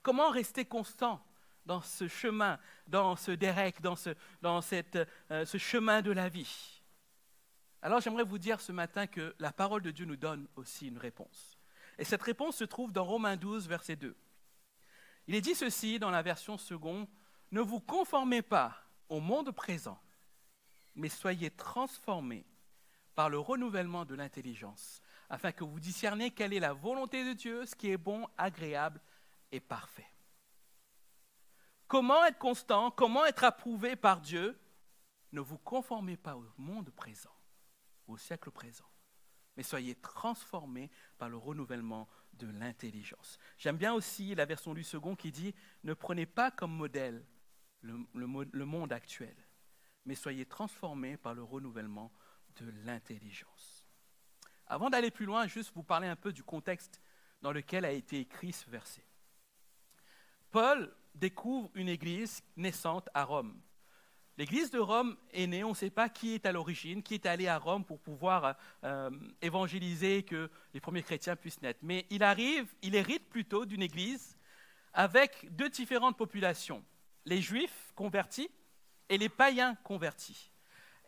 Comment 0.02 0.30
rester 0.30 0.64
constant 0.64 1.24
dans 1.66 1.82
ce 1.82 2.08
chemin, 2.08 2.58
dans 2.86 3.16
ce 3.16 3.32
direct, 3.32 3.82
dans, 3.82 3.96
ce, 3.96 4.10
dans 4.40 4.62
cette, 4.62 4.98
euh, 5.30 5.44
ce 5.44 5.58
chemin 5.58 6.00
de 6.00 6.12
la 6.12 6.28
vie 6.28 6.82
Alors 7.82 8.00
j'aimerais 8.00 8.24
vous 8.24 8.38
dire 8.38 8.60
ce 8.60 8.72
matin 8.72 9.06
que 9.06 9.34
la 9.38 9.52
parole 9.52 9.82
de 9.82 9.90
Dieu 9.90 10.06
nous 10.06 10.16
donne 10.16 10.46
aussi 10.56 10.88
une 10.88 10.98
réponse. 10.98 11.58
Et 11.98 12.04
cette 12.04 12.22
réponse 12.22 12.56
se 12.56 12.64
trouve 12.64 12.92
dans 12.92 13.04
Romains 13.04 13.36
12, 13.36 13.68
verset 13.68 13.96
2. 13.96 14.16
Il 15.26 15.34
est 15.34 15.40
dit 15.40 15.54
ceci 15.54 15.98
dans 15.98 16.10
la 16.10 16.22
version 16.22 16.56
seconde, 16.56 17.08
ne 17.50 17.60
vous 17.60 17.80
conformez 17.80 18.42
pas 18.42 18.76
au 19.08 19.20
monde 19.20 19.50
présent, 19.50 19.98
mais 20.94 21.08
soyez 21.08 21.50
transformés 21.50 22.46
par 23.14 23.28
le 23.28 23.38
renouvellement 23.38 24.04
de 24.04 24.14
l'intelligence, 24.14 25.00
afin 25.30 25.50
que 25.50 25.64
vous 25.64 25.80
discerniez 25.80 26.30
quelle 26.30 26.52
est 26.52 26.60
la 26.60 26.74
volonté 26.74 27.24
de 27.24 27.32
Dieu, 27.32 27.66
ce 27.66 27.74
qui 27.74 27.90
est 27.90 27.96
bon, 27.96 28.28
agréable 28.36 29.00
et 29.50 29.60
parfait. 29.60 30.06
Comment 31.88 32.24
être 32.24 32.38
constant, 32.38 32.90
comment 32.90 33.24
être 33.26 33.44
approuvé 33.44 33.94
par 33.94 34.20
Dieu 34.20 34.58
Ne 35.32 35.40
vous 35.40 35.58
conformez 35.58 36.16
pas 36.16 36.36
au 36.36 36.44
monde 36.58 36.90
présent, 36.90 37.34
au 38.08 38.16
siècle 38.16 38.50
présent, 38.50 38.90
mais 39.56 39.62
soyez 39.62 39.94
transformés 39.94 40.90
par 41.16 41.28
le 41.28 41.36
renouvellement 41.36 42.08
de 42.32 42.48
l'intelligence. 42.48 43.38
J'aime 43.56 43.76
bien 43.76 43.94
aussi 43.94 44.34
la 44.34 44.46
version 44.46 44.74
du 44.74 44.82
second 44.82 45.14
qui 45.14 45.30
dit 45.30 45.54
Ne 45.84 45.94
prenez 45.94 46.26
pas 46.26 46.50
comme 46.50 46.72
modèle 46.72 47.24
le, 47.82 48.64
monde 48.64 48.92
actuel, 48.92 49.36
mais 50.04 50.16
soyez 50.16 50.44
transformés 50.44 51.16
par 51.16 51.34
le 51.34 51.44
renouvellement 51.44 52.12
de 52.56 52.72
l'intelligence. 52.84 53.84
Avant 54.66 54.90
d'aller 54.90 55.12
plus 55.12 55.26
loin, 55.26 55.46
juste 55.46 55.72
vous 55.74 55.84
parler 55.84 56.08
un 56.08 56.16
peu 56.16 56.32
du 56.32 56.42
contexte 56.42 57.00
dans 57.42 57.52
lequel 57.52 57.84
a 57.84 57.92
été 57.92 58.18
écrit 58.18 58.52
ce 58.52 58.68
verset. 58.68 59.06
Paul 60.50 60.92
découvre 61.16 61.70
une 61.74 61.88
église 61.88 62.42
naissante 62.56 63.08
à 63.14 63.24
Rome. 63.24 63.60
L'église 64.38 64.70
de 64.70 64.78
Rome 64.78 65.16
est 65.32 65.46
née, 65.46 65.64
on 65.64 65.70
ne 65.70 65.74
sait 65.74 65.88
pas 65.88 66.10
qui 66.10 66.34
est 66.34 66.44
à 66.44 66.52
l'origine, 66.52 67.02
qui 67.02 67.14
est 67.14 67.24
allé 67.24 67.48
à 67.48 67.56
Rome 67.58 67.84
pour 67.84 67.98
pouvoir 67.98 68.56
euh, 68.84 69.10
évangéliser, 69.40 70.24
que 70.24 70.50
les 70.74 70.80
premiers 70.80 71.02
chrétiens 71.02 71.36
puissent 71.36 71.62
naître. 71.62 71.80
Mais 71.82 72.04
il 72.10 72.22
arrive, 72.22 72.66
il 72.82 72.94
hérite 72.94 73.30
plutôt 73.30 73.64
d'une 73.64 73.82
église 73.82 74.36
avec 74.92 75.48
deux 75.56 75.70
différentes 75.70 76.18
populations, 76.18 76.84
les 77.24 77.40
juifs 77.40 77.92
convertis 77.94 78.50
et 79.08 79.16
les 79.16 79.30
païens 79.30 79.74
convertis. 79.76 80.50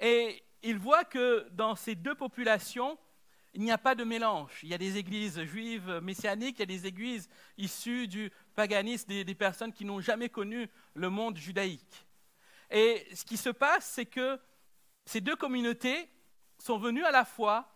Et 0.00 0.42
il 0.62 0.78
voit 0.78 1.04
que 1.04 1.48
dans 1.50 1.74
ces 1.74 1.94
deux 1.94 2.14
populations, 2.14 2.98
il 3.54 3.62
n'y 3.62 3.70
a 3.70 3.78
pas 3.78 3.94
de 3.94 4.04
mélange. 4.04 4.60
Il 4.62 4.68
y 4.68 4.74
a 4.74 4.78
des 4.78 4.96
églises 4.96 5.42
juives 5.44 6.00
messianiques, 6.02 6.56
il 6.58 6.60
y 6.60 6.62
a 6.62 6.66
des 6.66 6.86
églises 6.86 7.28
issues 7.56 8.08
du 8.08 8.30
paganisme, 8.58 9.06
des, 9.06 9.34
personnes 9.36 9.72
qui 9.72 9.84
n'ont 9.84 10.00
jamais 10.00 10.28
connu 10.28 10.68
le 10.94 11.10
monde 11.10 11.36
judaïque. 11.36 12.04
Et 12.72 13.06
ce 13.14 13.24
qui 13.24 13.36
se 13.36 13.50
passe, 13.50 13.84
c'est 13.84 14.06
que 14.06 14.36
ces 15.04 15.20
deux 15.20 15.36
communautés 15.36 16.10
sont 16.58 16.76
venues 16.76 17.04
à 17.04 17.12
la 17.12 17.24
fois 17.24 17.72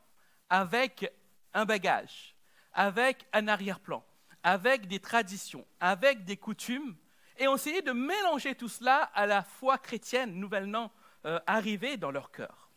avec 0.51 1.09
un 1.55 1.65
bagage, 1.65 2.35
avec 2.73 3.25
un 3.33 3.47
arrière-plan, 3.47 4.05
avec 4.43 4.89
des 4.89 4.99
traditions, 4.99 5.65
avec 5.79 6.25
des 6.25 6.37
coutumes, 6.37 6.97
et 7.39 7.47
ont 7.47 7.55
essayé 7.55 7.81
de 7.83 7.93
mélanger 7.93 8.57
tout 8.57 8.69
cela 8.69 9.05
à 9.15 9.25
la 9.25 9.45
foi 9.45 9.79
chrétienne 9.79 10.35
nouvellement 10.35 10.91
euh, 11.27 11.39
arrivée 11.47 11.97
dans 11.97 12.11
leur 12.11 12.33
cœur. 12.33 12.73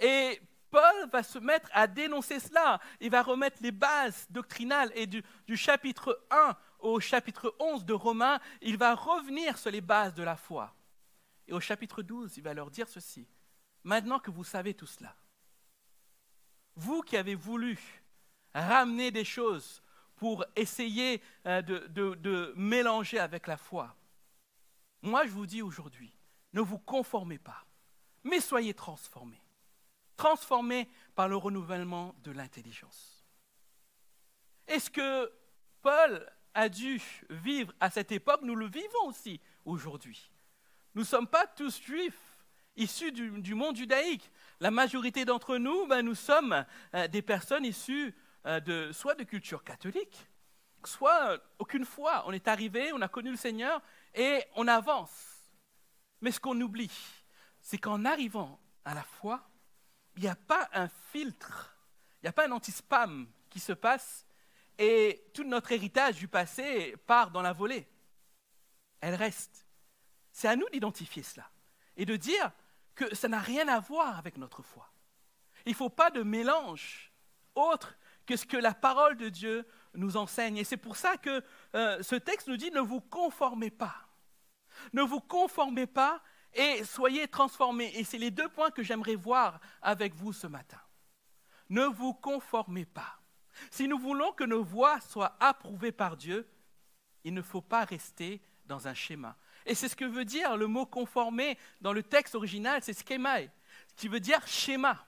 Et 0.00 0.40
Paul 0.72 1.10
va 1.12 1.22
se 1.22 1.38
mettre 1.38 1.68
à 1.74 1.86
dénoncer 1.86 2.40
cela. 2.40 2.80
Il 2.98 3.10
va 3.10 3.22
remettre 3.22 3.58
les 3.60 3.72
bases 3.72 4.26
doctrinales 4.30 4.90
et 4.94 5.06
du, 5.06 5.22
chapitre 5.54 6.24
1 6.30 6.56
au 6.82 7.00
chapitre 7.00 7.54
11 7.58 7.84
de 7.84 7.92
Romains, 7.92 8.40
il 8.60 8.76
va 8.76 8.94
revenir 8.94 9.58
sur 9.58 9.70
les 9.70 9.80
bases 9.80 10.14
de 10.14 10.22
la 10.22 10.36
foi. 10.36 10.74
Et 11.48 11.52
au 11.52 11.60
chapitre 11.60 12.02
12, 12.02 12.36
il 12.36 12.42
va 12.42 12.54
leur 12.54 12.70
dire 12.70 12.88
ceci. 12.88 13.26
Maintenant 13.84 14.18
que 14.18 14.30
vous 14.30 14.44
savez 14.44 14.74
tout 14.74 14.86
cela, 14.86 15.16
vous 16.76 17.02
qui 17.02 17.16
avez 17.16 17.34
voulu 17.34 17.78
ramener 18.54 19.10
des 19.10 19.24
choses 19.24 19.82
pour 20.16 20.44
essayer 20.54 21.20
euh, 21.46 21.62
de, 21.62 21.88
de 21.88 22.52
mélanger 22.56 23.18
avec 23.18 23.46
la 23.46 23.56
foi, 23.56 23.96
moi 25.00 25.26
je 25.26 25.30
vous 25.30 25.46
dis 25.46 25.62
aujourd'hui, 25.62 26.16
ne 26.52 26.60
vous 26.60 26.78
conformez 26.78 27.38
pas, 27.38 27.64
mais 28.22 28.40
soyez 28.40 28.74
transformés 28.74 29.42
transformé 30.16 30.88
par 31.16 31.28
le 31.28 31.36
renouvellement 31.36 32.14
de 32.22 32.30
l'intelligence. 32.30 33.24
Est-ce 34.68 34.88
que 34.88 35.32
Paul 35.82 36.30
a 36.54 36.68
dû 36.68 37.00
vivre 37.30 37.72
à 37.80 37.90
cette 37.90 38.12
époque 38.12 38.40
Nous 38.42 38.54
le 38.54 38.66
vivons 38.66 39.06
aussi 39.06 39.40
aujourd'hui. 39.64 40.30
Nous 40.94 41.02
ne 41.02 41.06
sommes 41.06 41.26
pas 41.26 41.46
tous 41.46 41.80
juifs 41.80 42.18
issus 42.76 43.12
du, 43.12 43.54
monde 43.54 43.76
judaïque. 43.76 44.30
La 44.60 44.70
majorité 44.70 45.24
d'entre 45.24 45.56
nous, 45.56 45.86
ben, 45.86 46.02
nous 46.02 46.14
sommes 46.14 46.64
euh, 46.94 47.08
des 47.08 47.22
personnes 47.22 47.64
issues 47.64 48.14
euh, 48.46 48.60
de, 48.60 48.92
soit 48.92 49.14
de 49.14 49.24
culture 49.24 49.64
catholique, 49.64 50.26
soit 50.84 51.38
aucune 51.58 51.84
foi. 51.84 52.24
On 52.26 52.32
est 52.32 52.48
arrivé, 52.48 52.92
on 52.92 53.00
a 53.00 53.08
connu 53.08 53.30
le 53.30 53.36
Seigneur 53.36 53.80
et 54.14 54.44
on 54.56 54.68
avance. 54.68 55.50
Mais 56.20 56.30
ce 56.30 56.40
qu'on 56.40 56.60
oublie, 56.60 56.92
c'est 57.60 57.78
qu'en 57.78 58.04
arrivant 58.04 58.60
à 58.84 58.94
la 58.94 59.02
foi, 59.02 59.48
il 60.16 60.22
n'y 60.22 60.28
a 60.28 60.36
pas 60.36 60.68
un 60.72 60.88
filtre, 60.88 61.76
il 62.20 62.26
n'y 62.26 62.28
a 62.28 62.32
pas 62.32 62.46
un 62.46 62.52
anti-spam 62.52 63.26
qui 63.48 63.60
se 63.60 63.72
passe 63.72 64.26
et 64.78 65.24
tout 65.34 65.44
notre 65.44 65.72
héritage 65.72 66.16
du 66.16 66.28
passé 66.28 66.96
part 67.06 67.30
dans 67.30 67.42
la 67.42 67.52
volée. 67.52 67.88
Elle 69.00 69.14
reste. 69.14 69.66
C'est 70.30 70.48
à 70.48 70.56
nous 70.56 70.68
d'identifier 70.70 71.22
cela 71.22 71.50
et 71.96 72.06
de 72.06 72.16
dire 72.16 72.50
que 72.94 73.14
ça 73.14 73.28
n'a 73.28 73.40
rien 73.40 73.68
à 73.68 73.80
voir 73.80 74.18
avec 74.18 74.36
notre 74.36 74.62
foi. 74.62 74.90
Il 75.66 75.72
ne 75.72 75.76
faut 75.76 75.90
pas 75.90 76.10
de 76.10 76.22
mélange 76.22 77.12
autre 77.54 77.96
que 78.26 78.36
ce 78.36 78.46
que 78.46 78.56
la 78.56 78.74
parole 78.74 79.16
de 79.16 79.28
Dieu 79.28 79.66
nous 79.94 80.16
enseigne. 80.16 80.56
Et 80.56 80.64
c'est 80.64 80.76
pour 80.76 80.96
ça 80.96 81.16
que 81.16 81.42
euh, 81.74 82.02
ce 82.02 82.14
texte 82.14 82.48
nous 82.48 82.56
dit 82.56 82.70
ne 82.70 82.80
vous 82.80 83.00
conformez 83.00 83.70
pas. 83.70 84.08
Ne 84.92 85.02
vous 85.02 85.20
conformez 85.20 85.86
pas 85.86 86.22
et 86.54 86.84
soyez 86.84 87.28
transformés. 87.28 87.92
Et 87.94 88.04
c'est 88.04 88.18
les 88.18 88.30
deux 88.30 88.48
points 88.48 88.70
que 88.70 88.82
j'aimerais 88.82 89.16
voir 89.16 89.60
avec 89.80 90.14
vous 90.14 90.32
ce 90.32 90.46
matin. 90.46 90.80
Ne 91.68 91.84
vous 91.84 92.14
conformez 92.14 92.84
pas. 92.84 93.21
Si 93.70 93.88
nous 93.88 93.98
voulons 93.98 94.32
que 94.32 94.44
nos 94.44 94.62
voix 94.62 95.00
soient 95.00 95.36
approuvées 95.40 95.92
par 95.92 96.16
Dieu, 96.16 96.48
il 97.24 97.34
ne 97.34 97.42
faut 97.42 97.60
pas 97.60 97.84
rester 97.84 98.40
dans 98.66 98.88
un 98.88 98.94
schéma. 98.94 99.36
Et 99.66 99.74
c'est 99.74 99.88
ce 99.88 99.96
que 99.96 100.04
veut 100.04 100.24
dire 100.24 100.56
le 100.56 100.66
mot 100.66 100.86
conformer 100.86 101.58
dans 101.80 101.92
le 101.92 102.02
texte 102.02 102.34
original, 102.34 102.82
c'est 102.82 102.98
schemae, 102.98 103.48
qui 103.96 104.08
veut 104.08 104.20
dire 104.20 104.46
schéma. 104.46 105.06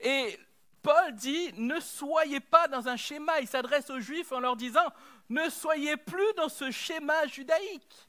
Et 0.00 0.38
Paul 0.82 1.14
dit, 1.14 1.52
ne 1.54 1.78
soyez 1.80 2.40
pas 2.40 2.66
dans 2.68 2.88
un 2.88 2.96
schéma. 2.96 3.40
Il 3.40 3.46
s'adresse 3.46 3.88
aux 3.88 4.00
Juifs 4.00 4.32
en 4.32 4.40
leur 4.40 4.56
disant, 4.56 4.92
ne 5.28 5.48
soyez 5.48 5.96
plus 5.96 6.34
dans 6.36 6.48
ce 6.48 6.70
schéma 6.70 7.26
judaïque 7.26 8.08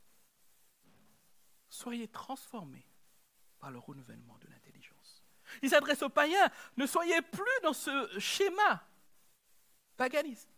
soyez 1.73 2.07
transformés 2.07 2.85
par 3.59 3.71
le 3.71 3.79
renouvellement 3.79 4.37
de 4.37 4.47
l'intelligence. 4.47 5.23
Il 5.61 5.69
s'adresse 5.69 6.03
aux 6.03 6.09
païens, 6.09 6.49
ne 6.77 6.85
soyez 6.85 7.21
plus 7.21 7.59
dans 7.63 7.73
ce 7.73 8.19
schéma 8.19 8.85
paganisme, 9.97 10.49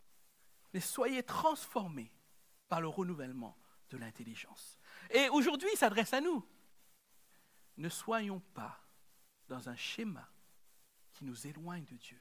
mais 0.74 0.80
soyez 0.80 1.24
transformés 1.24 2.12
par 2.68 2.82
le 2.82 2.88
renouvellement 2.88 3.58
de 3.90 3.98
l'intelligence. 3.98 4.80
Et 5.12 5.30
aujourd'hui, 5.30 5.70
il 5.74 5.78
s'adresse 5.78 6.14
à 6.14 6.22
nous. 6.22 6.46
Ne 7.78 7.90
soyons 7.90 8.40
pas 8.54 8.82
dans 9.48 9.70
un 9.70 9.76
schéma 9.76 10.28
qui 11.14 11.26
nous 11.26 11.48
éloigne 11.48 11.86
de 11.86 11.96
Dieu, 11.96 12.20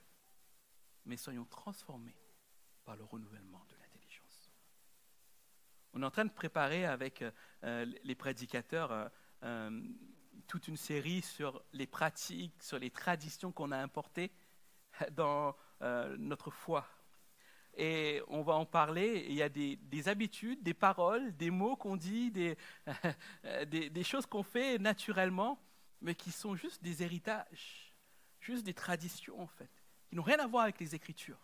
mais 1.05 1.17
soyons 1.17 1.45
transformés 1.45 2.17
par 2.85 2.97
le 2.97 3.05
renouvellement 3.05 3.65
de 3.69 3.77
l'intelligence. 3.77 4.53
On 5.93 6.03
est 6.03 6.07
en 6.07 6.11
train 6.11 6.25
de 6.25 6.31
préparer 6.31 6.85
avec 6.85 7.23
euh, 7.23 7.31
euh, 7.65 7.87
les 8.03 8.15
prédicateurs 8.15 9.11
euh, 9.43 9.83
toute 10.47 10.69
une 10.69 10.77
série 10.77 11.23
sur 11.23 11.63
les 11.73 11.87
pratiques, 11.87 12.63
sur 12.63 12.79
les 12.79 12.91
traditions 12.91 13.53
qu'on 13.53 13.73
a 13.73 13.79
importées 13.79 14.33
dans 15.13 15.57
notre 16.19 16.51
foi. 16.51 16.87
Et 17.77 18.23
on 18.29 18.43
va 18.43 18.55
en 18.55 18.67
parler. 18.67 19.27
Il 19.29 19.35
y 19.35 19.43
a 19.43 19.49
des, 19.49 20.09
habitudes, 20.09 20.63
des 20.63 20.75
paroles, 20.75 21.37
des 21.37 21.51
mots 21.51 21.77
qu'on 21.77 21.97
dit, 21.97 22.31
des, 22.31 22.57
des, 23.67 24.05
choses 24.05 24.27
qu'on 24.27 24.43
fait 24.43 24.79
naturellement, 24.79 25.61
mais 26.01 26.15
qui 26.15 26.31
sont 26.31 26.55
juste 26.55 26.83
des 26.83 27.03
héritages, 27.03 27.93
juste 28.41 28.65
des 28.65 28.75
traditions 28.75 29.41
en 29.41 29.47
fait, 29.47 29.71
qui 30.09 30.17
n'ont 30.17 30.23
rien 30.23 30.39
à 30.39 30.47
voir 30.47 30.65
avec 30.65 30.79
les 30.79 30.95
Écritures. 30.95 31.41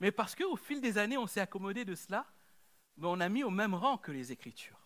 Mais 0.00 0.10
parce 0.10 0.34
qu'au 0.34 0.56
fil 0.56 0.80
des 0.80 0.98
années, 0.98 1.18
on 1.18 1.26
s'est 1.26 1.40
accommodé 1.40 1.84
de 1.84 1.94
cela, 1.94 2.26
mais 2.96 3.06
on 3.06 3.20
a 3.20 3.28
mis 3.28 3.44
au 3.44 3.50
même 3.50 3.74
rang 3.74 3.98
que 3.98 4.12
les 4.12 4.32
Écritures. 4.32 4.78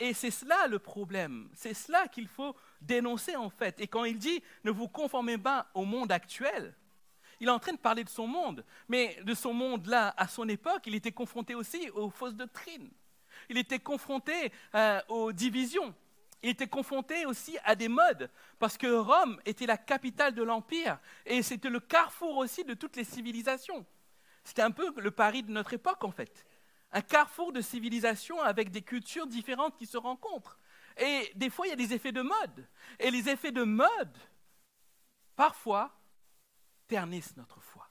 Et 0.00 0.14
c'est 0.14 0.30
cela 0.30 0.66
le 0.66 0.78
problème, 0.78 1.50
c'est 1.52 1.74
cela 1.74 2.08
qu'il 2.08 2.26
faut 2.26 2.56
dénoncer 2.80 3.36
en 3.36 3.50
fait. 3.50 3.78
Et 3.80 3.86
quand 3.86 4.04
il 4.04 4.18
dit 4.18 4.42
ne 4.64 4.70
vous 4.70 4.88
conformez 4.88 5.36
pas 5.36 5.70
au 5.74 5.84
monde 5.84 6.10
actuel, 6.10 6.74
il 7.40 7.48
est 7.48 7.50
en 7.50 7.58
train 7.58 7.72
de 7.72 7.78
parler 7.78 8.04
de 8.04 8.08
son 8.08 8.26
monde, 8.26 8.64
mais 8.88 9.18
de 9.24 9.34
son 9.34 9.52
monde-là, 9.52 10.14
à 10.16 10.28
son 10.28 10.48
époque, 10.48 10.82
il 10.86 10.94
était 10.94 11.12
confronté 11.12 11.54
aussi 11.54 11.90
aux 11.90 12.10
fausses 12.10 12.34
doctrines. 12.34 12.90
Il 13.48 13.58
était 13.58 13.78
confronté 13.78 14.52
euh, 14.74 15.00
aux 15.08 15.32
divisions. 15.32 15.94
Il 16.42 16.50
était 16.50 16.68
confronté 16.68 17.26
aussi 17.26 17.58
à 17.64 17.74
des 17.74 17.88
modes, 17.88 18.30
parce 18.58 18.78
que 18.78 18.86
Rome 18.86 19.40
était 19.44 19.66
la 19.66 19.76
capitale 19.76 20.34
de 20.34 20.42
l'Empire, 20.42 20.98
et 21.26 21.42
c'était 21.42 21.68
le 21.68 21.80
carrefour 21.80 22.36
aussi 22.36 22.64
de 22.64 22.74
toutes 22.74 22.96
les 22.96 23.04
civilisations. 23.04 23.84
C'était 24.44 24.62
un 24.62 24.70
peu 24.70 24.92
le 24.96 25.10
Paris 25.10 25.42
de 25.42 25.50
notre 25.50 25.74
époque, 25.74 26.04
en 26.04 26.10
fait 26.10 26.46
un 26.92 27.02
carrefour 27.02 27.52
de 27.52 27.60
civilisation 27.60 28.40
avec 28.42 28.70
des 28.70 28.82
cultures 28.82 29.26
différentes 29.26 29.76
qui 29.76 29.86
se 29.86 29.96
rencontrent. 29.96 30.58
Et 30.96 31.30
des 31.34 31.50
fois, 31.50 31.66
il 31.66 31.70
y 31.70 31.72
a 31.72 31.76
des 31.76 31.92
effets 31.94 32.12
de 32.12 32.22
mode. 32.22 32.68
Et 32.98 33.10
les 33.10 33.28
effets 33.28 33.52
de 33.52 33.62
mode, 33.62 34.18
parfois, 35.36 35.99
notre 37.36 37.60
foi. 37.60 37.88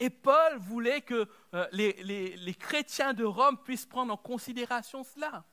Et 0.00 0.10
Paul 0.10 0.58
voulait 0.58 1.02
que 1.02 1.28
euh, 1.54 1.66
les, 1.72 2.54
chrétiens 2.54 3.14
de 3.14 3.24
Rome 3.24 3.58
puissent 3.62 3.86
prendre 3.86 4.12
en 4.12 4.16
considération 4.16 5.02
cela. 5.02 5.44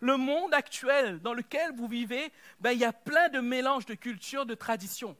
Le 0.00 0.16
monde 0.16 0.52
actuel 0.52 1.20
dans 1.20 1.32
lequel 1.32 1.74
vous 1.76 1.86
vivez, 1.86 2.32
ben, 2.58 2.72
il 2.72 2.80
y 2.80 2.84
a 2.84 2.92
plein 2.92 3.28
de 3.28 3.38
mélanges 3.38 3.86
de 3.86 3.94
cultures, 3.94 4.46
de 4.46 4.54
traditions. 4.54 5.16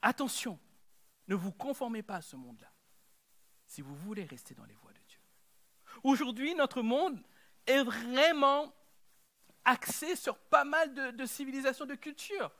Attention, 0.00 0.58
ne 1.28 1.34
vous 1.34 1.52
conformez 1.52 2.02
pas 2.02 2.16
à 2.16 2.22
ce 2.22 2.36
monde-là 2.36 2.70
si 3.66 3.82
vous 3.82 3.94
voulez 3.94 4.24
rester 4.24 4.54
dans 4.54 4.64
les 4.64 4.74
voies 4.74 4.92
de 4.92 5.00
Dieu. 5.08 5.20
Aujourd'hui, 6.02 6.54
notre 6.54 6.82
monde 6.82 7.20
est 7.66 7.82
vraiment 7.82 8.72
axé 9.64 10.16
sur 10.16 10.38
pas 10.38 10.64
mal 10.64 10.94
de, 11.14 11.26
civilisations, 11.26 11.86
de 11.86 11.94
cultures. 11.94 12.50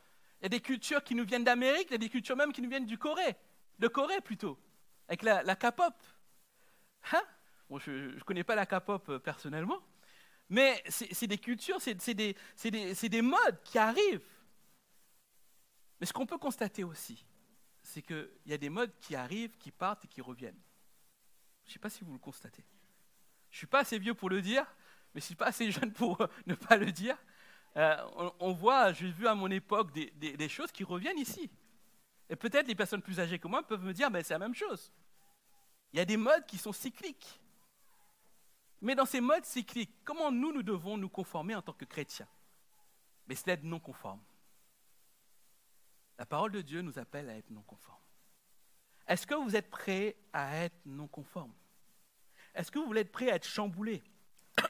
Il 0.45 0.49
y 0.49 0.49
a 0.49 0.59
des 0.59 0.61
cultures 0.61 1.03
qui 1.03 1.15
nous 1.15 1.25
viennent 1.25 1.43
d'Amérique, 1.43 1.87
il 1.89 1.93
y 1.93 1.95
a 1.95 1.99
des 1.99 2.11
cultures 2.11 2.37
même 2.37 2.53
qui 2.53 2.61
nous 2.61 2.69
viennent 2.69 2.85
du 2.85 2.99
Corée, 2.99 3.35
de 3.79 3.89
Corée 3.89 4.21
plutôt, 4.21 4.59
avec 5.09 5.23
la, 5.23 5.57
K-pop. 5.57 5.95
Hein? 7.13 7.23
Je 7.79 7.91
ne 7.91 8.21
connais 8.21 8.45
pas 8.45 8.55
la 8.55 8.67
K-pop 8.67 9.09
euh, 9.09 9.19
personnellement, 9.19 9.81
mais 10.51 10.85
c'est 10.91 11.27
des 11.27 11.39
cultures, 11.39 11.81
c'est 11.81 11.95
des, 12.15 12.37
des, 12.63 13.09
des 13.09 13.23
modes 13.23 13.59
qui 13.65 13.79
arrivent. 13.79 14.21
Mais 15.99 16.05
ce 16.05 16.13
qu'on 16.13 16.27
peut 16.27 16.37
constater 16.37 16.85
aussi, 16.85 17.25
c'est 17.83 18.03
qu'il 18.03 18.29
y 18.45 18.53
a 18.53 18.59
des 18.59 18.69
modes 18.69 18.93
qui 19.01 19.17
arrivent, 19.17 19.57
qui 19.57 19.71
partent 19.71 20.05
et 20.05 20.09
qui 20.09 20.21
reviennent. 20.21 20.61
Je 21.65 21.71
ne 21.71 21.73
sais 21.73 21.79
pas 21.79 21.89
si 21.89 22.05
vous 22.05 22.13
le 22.13 22.19
constatez. 22.19 22.67
Je 23.49 23.57
ne 23.57 23.59
suis 23.61 23.67
pas 23.67 23.81
assez 23.81 23.99
vieux 23.99 24.13
pour 24.13 24.29
le 24.29 24.43
dire, 24.43 24.67
mais 25.15 25.23
je 25.23 25.25
ne 25.25 25.29
suis 25.29 25.37
pas 25.37 25.47
assez 25.47 25.71
jeune 25.71 25.91
pour 25.91 26.21
euh, 26.21 26.27
ne 26.45 26.55
pas 26.55 26.77
le 26.77 26.93
dire. 26.93 27.17
Euh, 27.76 27.97
on, 28.38 28.52
voit, 28.52 28.93
j'ai 28.93 29.11
vu 29.11 29.26
à 29.26 29.35
mon 29.35 29.50
époque 29.50 29.93
des, 29.93 30.49
choses 30.49 30.71
qui 30.71 30.85
reviennent 30.85 31.19
ici. 31.19 31.50
Et 32.28 32.37
peut-être 32.37 32.69
les 32.69 32.75
personnes 32.75 33.02
plus 33.02 33.21
âgées 33.21 33.38
que 33.38 33.49
moi 33.49 33.62
peuvent 33.62 33.85
me 33.85 33.93
dire, 33.93 34.11
mais 34.11 34.23
c'est 34.23 34.35
la 34.35 34.38
même 34.38 34.54
chose. 34.54 34.93
Il 35.93 35.99
y 35.99 36.00
a 36.00 36.04
des 36.04 36.16
modes 36.16 36.47
qui 36.47 36.59
sont 36.59 36.73
cycliques. 36.73 37.40
Mais 38.81 38.95
dans 38.95 39.07
ces 39.07 39.21
modes 39.21 39.45
cycliques, 39.45 39.95
comment 40.04 40.31
nous, 40.31 40.52
nous 40.52 40.62
devons 40.62 40.97
nous 40.97 41.09
conformer 41.09 41.54
en 41.54 41.62
tant 41.62 41.73
que 41.73 41.85
chrétiens? 41.85 42.28
Mais 43.26 43.35
c'est 43.35 43.50
être 43.50 43.62
non 43.62 43.81
conforme. 43.81 44.21
La 46.19 46.26
parole 46.26 46.52
de 46.52 46.61
Dieu 46.61 46.83
nous 46.83 46.99
appelle 46.99 47.28
à 47.28 47.37
être 47.37 47.50
non 47.50 47.62
conforme. 47.62 48.00
Est-ce 49.07 49.26
que 49.26 49.35
vous 49.35 49.57
êtes 49.57 49.71
prêts 49.71 50.16
à 50.33 50.57
être 50.64 50.78
non 50.87 51.09
conforme 51.09 51.52
Est-ce 52.54 52.71
que 52.71 52.78
vous 52.78 52.87
voulez 52.87 53.02
être 53.02 53.12
prêts 53.12 53.31
à 53.31 53.37
être 53.37 53.47
chamboulé 53.47 54.02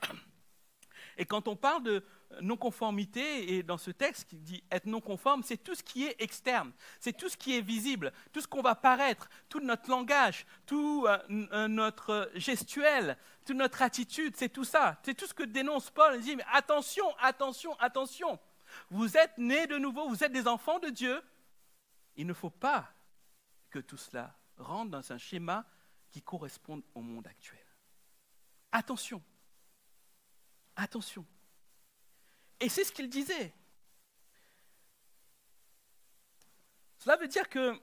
Et 1.16 1.26
quand 1.26 1.46
on 1.46 1.56
parle 1.56 1.82
de 1.84 2.04
non-conformité, 2.40 3.54
et 3.54 3.62
dans 3.62 3.78
ce 3.78 3.90
texte 3.90 4.28
qui 4.28 4.36
dit 4.36 4.62
être 4.70 4.86
non-conforme, 4.86 5.42
c'est 5.42 5.56
tout 5.56 5.74
ce 5.74 5.82
qui 5.82 6.04
est 6.04 6.16
externe, 6.18 6.72
c'est 7.00 7.16
tout 7.16 7.28
ce 7.28 7.36
qui 7.36 7.56
est 7.56 7.60
visible, 7.60 8.12
tout 8.32 8.40
ce 8.40 8.46
qu'on 8.46 8.62
va 8.62 8.74
paraître, 8.74 9.28
tout 9.48 9.60
notre 9.60 9.90
langage, 9.90 10.46
tout 10.66 11.06
euh, 11.06 11.18
euh, 11.52 11.68
notre 11.68 12.30
gestuel, 12.34 13.16
toute 13.44 13.56
notre 13.56 13.82
attitude, 13.82 14.36
c'est 14.36 14.48
tout 14.48 14.64
ça. 14.64 14.98
C'est 15.02 15.14
tout 15.14 15.26
ce 15.26 15.34
que 15.34 15.42
dénonce 15.42 15.90
Paul. 15.90 16.16
Il 16.16 16.22
dit, 16.22 16.36
mais 16.36 16.44
attention, 16.52 17.06
attention, 17.18 17.78
attention. 17.78 18.38
Vous 18.90 19.16
êtes 19.16 19.36
nés 19.38 19.66
de 19.66 19.76
nouveau, 19.76 20.08
vous 20.08 20.24
êtes 20.24 20.32
des 20.32 20.48
enfants 20.48 20.78
de 20.78 20.88
Dieu. 20.88 21.22
Il 22.16 22.26
ne 22.26 22.32
faut 22.32 22.50
pas 22.50 22.88
que 23.70 23.78
tout 23.78 23.96
cela 23.96 24.36
rentre 24.56 24.90
dans 24.90 25.12
un 25.12 25.18
schéma 25.18 25.66
qui 26.10 26.22
corresponde 26.22 26.82
au 26.94 27.00
monde 27.00 27.26
actuel. 27.26 27.58
Attention. 28.72 29.22
Attention. 30.76 31.26
Et 32.60 32.68
c'est 32.68 32.84
ce 32.84 32.92
qu'il 32.92 33.08
disait. 33.08 33.52
Cela 36.98 37.16
veut 37.16 37.28
dire 37.28 37.48
que 37.48 37.78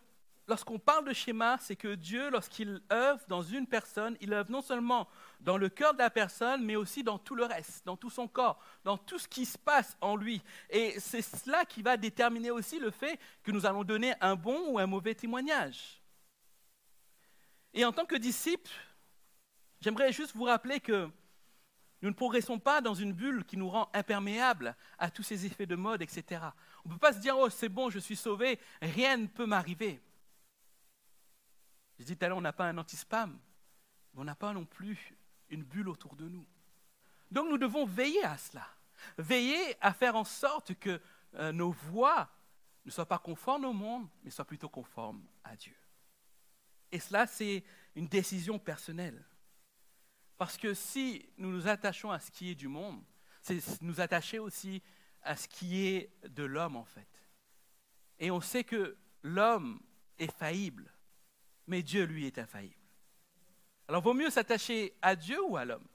lorsqu'on 0.47 0.79
parle 0.79 1.05
de 1.05 1.13
schéma, 1.13 1.57
c'est 1.59 1.75
que 1.75 1.95
Dieu, 1.95 2.29
lorsqu'il 2.29 2.81
œuvre 2.91 3.21
dans 3.27 3.41
une 3.41 3.67
personne, 3.67 4.17
il 4.19 4.33
œuvre 4.33 4.51
non 4.51 4.61
seulement 4.61 5.07
dans 5.39 5.57
le 5.57 5.69
cœur 5.69 5.93
de 5.93 5.99
la 5.99 6.09
personne, 6.09 6.65
mais 6.65 6.75
aussi 6.75 7.03
dans 7.03 7.19
tout 7.19 7.35
le 7.35 7.45
reste, 7.45 7.85
dans 7.85 7.95
tout 7.95 8.09
son 8.09 8.27
corps, 8.27 8.59
dans 8.83 8.97
tout 8.97 9.19
ce 9.19 9.27
qui 9.27 9.45
se 9.45 9.57
passe 9.57 9.95
en 10.01 10.15
lui. 10.15 10.41
Et 10.69 10.99
c'est 10.99 11.21
cela 11.21 11.65
qui 11.65 11.81
va 11.81 11.97
déterminer 11.97 12.51
aussi 12.51 12.79
le 12.79 12.91
fait 12.91 13.19
que 13.43 13.51
nous 13.51 13.65
allons 13.65 13.83
donner 13.83 14.13
un 14.21 14.35
bon 14.35 14.73
ou 14.73 14.79
un 14.79 14.87
mauvais 14.87 15.15
témoignage. 15.15 16.01
Et 17.73 17.85
en 17.85 17.91
tant 17.91 18.05
que 18.05 18.15
disciple, 18.15 18.71
j'aimerais 19.79 20.11
juste 20.11 20.35
vous 20.35 20.43
rappeler 20.43 20.79
que 20.79 21.09
nous 22.01 22.09
ne 22.09 22.15
progressons 22.15 22.59
pas 22.59 22.81
dans 22.81 22.95
une 22.95 23.13
bulle 23.13 23.45
qui 23.45 23.57
nous 23.57 23.69
rend 23.69 23.89
imperméables 23.93 24.75
à 24.97 25.11
tous 25.11 25.23
ces 25.23 25.45
effets 25.45 25.65
de 25.65 25.75
mode, 25.75 26.01
etc. 26.01 26.41
On 26.83 26.89
ne 26.89 26.93
peut 26.93 26.99
pas 26.99 27.13
se 27.13 27.19
dire, 27.19 27.37
oh 27.37 27.49
c'est 27.49 27.69
bon, 27.69 27.89
je 27.89 27.99
suis 27.99 28.15
sauvé, 28.15 28.59
rien 28.81 29.17
ne 29.17 29.27
peut 29.27 29.45
m'arriver. 29.45 30.01
Je 31.99 32.05
dis 32.05 32.17
tout 32.17 32.25
à 32.25 32.29
l'heure, 32.29 32.37
on 32.37 32.41
n'a 32.41 32.53
pas 32.53 32.65
un 32.65 32.77
anti-spam, 32.77 33.37
mais 34.13 34.21
on 34.21 34.23
n'a 34.23 34.35
pas 34.35 34.53
non 34.53 34.65
plus 34.65 35.13
une 35.49 35.63
bulle 35.63 35.89
autour 35.89 36.15
de 36.15 36.27
nous. 36.27 36.45
Donc 37.29 37.49
nous 37.49 37.57
devons 37.57 37.85
veiller 37.85 38.23
à 38.23 38.37
cela, 38.37 38.67
veiller 39.17 39.77
à 39.79 39.93
faire 39.93 40.15
en 40.15 40.23
sorte 40.23 40.73
que 40.75 40.99
euh, 41.35 41.51
nos 41.51 41.71
voix 41.71 42.29
ne 42.85 42.91
soient 42.91 43.05
pas 43.05 43.19
conformes 43.19 43.65
au 43.65 43.73
monde, 43.73 44.07
mais 44.23 44.31
soient 44.31 44.45
plutôt 44.45 44.69
conformes 44.69 45.23
à 45.43 45.55
Dieu. 45.55 45.75
Et 46.91 46.99
cela, 46.99 47.27
c'est 47.27 47.63
une 47.95 48.07
décision 48.07 48.59
personnelle. 48.59 49.23
Parce 50.41 50.57
que 50.57 50.73
si 50.73 51.29
nous 51.37 51.51
nous 51.51 51.67
attachons 51.67 52.09
à 52.09 52.19
ce 52.19 52.31
qui 52.31 52.49
est 52.49 52.55
du 52.55 52.67
monde, 52.67 52.99
c'est 53.43 53.79
nous 53.83 54.01
attacher 54.01 54.39
aussi 54.39 54.81
à 55.21 55.35
ce 55.35 55.47
qui 55.47 55.85
est 55.85 56.11
de 56.29 56.41
l'homme 56.41 56.77
en 56.77 56.83
fait. 56.83 57.07
Et 58.17 58.31
on 58.31 58.41
sait 58.41 58.63
que 58.63 58.97
l'homme 59.21 59.79
est 60.17 60.35
faillible, 60.35 60.91
mais 61.67 61.83
Dieu 61.83 62.05
lui 62.05 62.25
est 62.25 62.39
infaillible. 62.39 62.81
Alors 63.87 64.01
vaut 64.01 64.15
mieux 64.15 64.31
s'attacher 64.31 64.97
à 65.03 65.15
Dieu 65.15 65.39
ou 65.43 65.57
à 65.57 65.63
l'homme? 65.63 65.87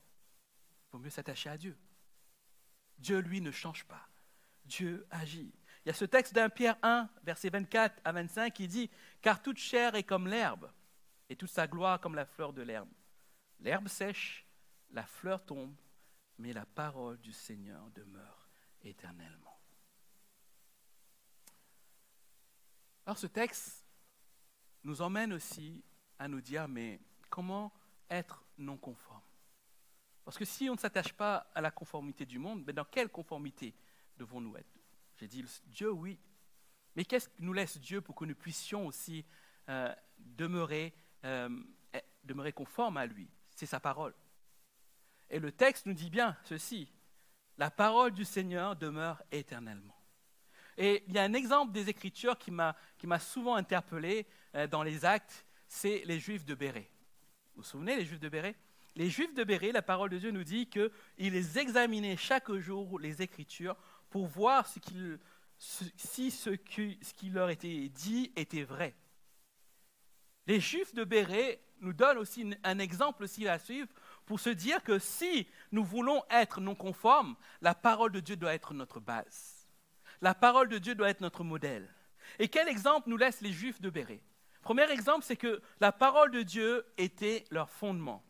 Vaut 0.92 1.00
mieux 1.00 1.10
s'attacher 1.10 1.50
à 1.50 1.58
Dieu. 1.58 1.76
Dieu 2.98 3.18
lui 3.18 3.40
ne 3.40 3.50
change 3.50 3.84
pas. 3.84 4.08
Dieu 4.64 5.08
agit. 5.10 5.52
Il 5.84 5.88
y 5.88 5.90
a 5.90 5.94
ce 5.94 6.04
texte 6.04 6.34
d'un 6.34 6.50
Pierre 6.50 6.78
1, 6.82 7.08
verset 7.24 7.50
24 7.50 8.00
à 8.04 8.12
25 8.12 8.54
qui 8.54 8.68
dit 8.68 8.90
Car 9.22 9.42
toute 9.42 9.58
chair 9.58 9.96
est 9.96 10.04
comme 10.04 10.28
l'herbe, 10.28 10.70
et 11.28 11.34
toute 11.34 11.50
sa 11.50 11.66
gloire 11.66 11.98
comme 11.98 12.14
la 12.14 12.26
fleur 12.26 12.52
de 12.52 12.62
l'herbe. 12.62 12.88
L'herbe 13.60 13.88
sèche, 13.88 14.45
la 14.90 15.04
fleur 15.04 15.44
tombe, 15.44 15.74
mais 16.38 16.52
la 16.52 16.66
parole 16.66 17.18
du 17.18 17.32
Seigneur 17.32 17.90
demeure 17.90 18.48
éternellement. 18.82 19.58
Alors 23.06 23.18
ce 23.18 23.26
texte 23.26 23.84
nous 24.84 25.00
emmène 25.00 25.32
aussi 25.32 25.84
à 26.18 26.28
nous 26.28 26.40
dire, 26.40 26.66
mais 26.68 27.00
comment 27.30 27.72
être 28.10 28.44
non 28.58 28.76
conforme 28.76 29.22
Parce 30.24 30.38
que 30.38 30.44
si 30.44 30.68
on 30.68 30.74
ne 30.74 30.78
s'attache 30.78 31.12
pas 31.12 31.48
à 31.54 31.60
la 31.60 31.70
conformité 31.70 32.26
du 32.26 32.38
monde, 32.38 32.64
mais 32.66 32.72
dans 32.72 32.84
quelle 32.84 33.08
conformité 33.08 33.74
devons-nous 34.16 34.56
être? 34.56 34.72
J'ai 35.18 35.28
dit 35.28 35.44
Dieu, 35.66 35.90
oui. 35.90 36.18
Mais 36.94 37.04
qu'est-ce 37.04 37.28
que 37.28 37.34
nous 37.42 37.52
laisse 37.52 37.78
Dieu 37.78 38.00
pour 38.00 38.14
que 38.14 38.24
nous 38.24 38.34
puissions 38.34 38.86
aussi 38.86 39.24
euh, 39.68 39.94
demeurer, 40.18 40.94
euh, 41.24 41.48
demeurer 42.24 42.52
conformes 42.52 42.96
à 42.96 43.06
lui? 43.06 43.28
C'est 43.50 43.66
sa 43.66 43.80
parole. 43.80 44.14
Et 45.30 45.38
le 45.38 45.52
texte 45.52 45.86
nous 45.86 45.94
dit 45.94 46.10
bien 46.10 46.36
ceci, 46.44 46.88
la 47.58 47.70
parole 47.70 48.12
du 48.12 48.24
Seigneur 48.24 48.76
demeure 48.76 49.22
éternellement. 49.32 49.94
Et 50.76 51.04
il 51.08 51.14
y 51.14 51.18
a 51.18 51.22
un 51.22 51.32
exemple 51.32 51.72
des 51.72 51.88
Écritures 51.88 52.36
qui 52.38 52.50
m'a 52.50 52.74
souvent 53.18 53.54
interpellé 53.54 54.26
euh, 54.54 54.66
dans 54.66 54.82
les 54.82 55.04
actes, 55.04 55.46
c'est 55.66 56.02
les 56.04 56.20
Juifs 56.20 56.44
de 56.44 56.54
Béret. 56.54 56.90
Vous 57.54 57.62
vous 57.62 57.68
souvenez, 57.68 57.96
les 57.96 58.04
Juifs 58.04 58.20
de 58.20 58.28
Béret? 58.28 58.54
Les 58.94 59.10
Juifs 59.10 59.34
de 59.34 59.44
Béret, 59.44 59.72
la 59.72 59.82
parole 59.82 60.10
de 60.10 60.18
Dieu 60.18 60.30
nous 60.30 60.44
dit 60.44 60.68
qu'ils 60.68 61.58
examinaient 61.58 62.16
chaque 62.16 62.52
jour 62.52 62.98
les 62.98 63.22
Écritures 63.22 63.76
pour 64.10 64.26
voir 64.26 64.66
si 64.66 64.80
ce 66.30 66.50
qui, 66.50 66.98
ce 67.02 67.14
qui 67.14 67.30
leur 67.30 67.50
était 67.50 67.88
dit 67.88 68.32
était 68.36 68.62
vrai. 68.62 68.94
Les 70.46 70.60
Juifs 70.60 70.94
de 70.94 71.04
Béret 71.04 71.60
nous 71.80 71.92
donne 71.92 72.18
aussi 72.18 72.54
un 72.62 72.78
exemple 72.78 73.24
aussi 73.24 73.48
à 73.48 73.58
suivre 73.58 73.88
pour 74.26 74.40
se 74.40 74.50
dire 74.50 74.82
que 74.82 74.98
si 74.98 75.48
nous 75.72 75.84
voulons 75.84 76.22
être 76.30 76.60
non 76.60 76.74
conformes, 76.74 77.36
la 77.62 77.74
parole 77.74 78.12
de 78.12 78.20
Dieu 78.20 78.36
doit 78.36 78.54
être 78.54 78.74
notre 78.74 79.00
base. 79.00 79.66
La 80.20 80.34
parole 80.34 80.68
de 80.68 80.78
Dieu 80.78 80.94
doit 80.94 81.08
être 81.08 81.20
notre 81.20 81.44
modèle. 81.44 81.88
Et 82.38 82.48
quel 82.48 82.68
exemple 82.68 83.08
nous 83.08 83.16
laissent 83.16 83.40
les 83.40 83.52
Juifs 83.52 83.80
de 83.80 83.88
Béret? 83.88 84.20
Premier 84.62 84.90
exemple, 84.90 85.24
c'est 85.24 85.36
que 85.36 85.62
la 85.78 85.92
parole 85.92 86.32
de 86.32 86.42
Dieu 86.42 86.84
était 86.98 87.44
leur 87.50 87.70
fondement. 87.70 88.24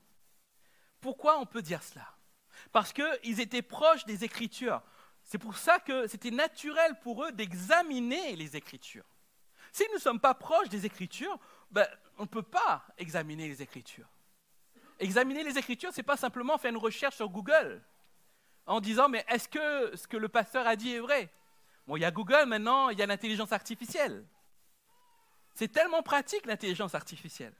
Pourquoi 1.00 1.38
on 1.38 1.46
peut 1.46 1.62
dire 1.62 1.82
cela? 1.82 2.06
Parce 2.72 2.92
qu'ils 2.92 3.40
étaient 3.40 3.62
proches 3.62 4.04
des 4.04 4.22
Écritures. 4.22 4.82
C'est 5.22 5.38
pour 5.38 5.56
ça 5.56 5.78
que 5.78 6.06
c'était 6.06 6.30
naturel 6.30 6.98
pour 7.00 7.24
eux 7.24 7.32
d'examiner 7.32 8.36
les 8.36 8.54
Écritures. 8.54 9.06
Si 9.72 9.84
nous 9.88 9.94
ne 9.94 10.00
sommes 10.00 10.20
pas 10.20 10.34
proches 10.34 10.68
des 10.68 10.84
Écritures, 10.84 11.38
ben, 11.70 11.86
on 12.18 12.22
ne 12.22 12.28
peut 12.28 12.42
pas 12.42 12.86
examiner 12.98 13.48
les 13.48 13.62
Écritures. 13.62 14.08
Examiner 14.98 15.44
les 15.44 15.58
Écritures, 15.58 15.92
ce 15.92 15.98
n'est 15.98 16.04
pas 16.04 16.16
simplement 16.16 16.58
faire 16.58 16.70
une 16.70 16.78
recherche 16.78 17.16
sur 17.16 17.28
Google 17.28 17.82
en 18.66 18.80
disant 18.80 19.08
mais 19.08 19.24
est-ce 19.28 19.48
que 19.48 19.96
ce 19.96 20.08
que 20.08 20.16
le 20.16 20.28
pasteur 20.28 20.66
a 20.66 20.76
dit 20.76 20.92
est 20.92 21.00
vrai? 21.00 21.30
Bon, 21.86 21.96
il 21.96 22.00
y 22.00 22.04
a 22.04 22.10
Google 22.10 22.46
maintenant, 22.46 22.88
il 22.88 22.98
y 22.98 23.02
a 23.02 23.06
l'intelligence 23.06 23.52
artificielle. 23.52 24.24
C'est 25.54 25.68
tellement 25.68 26.02
pratique 26.02 26.46
l'intelligence 26.46 26.94
artificielle. 26.94 27.52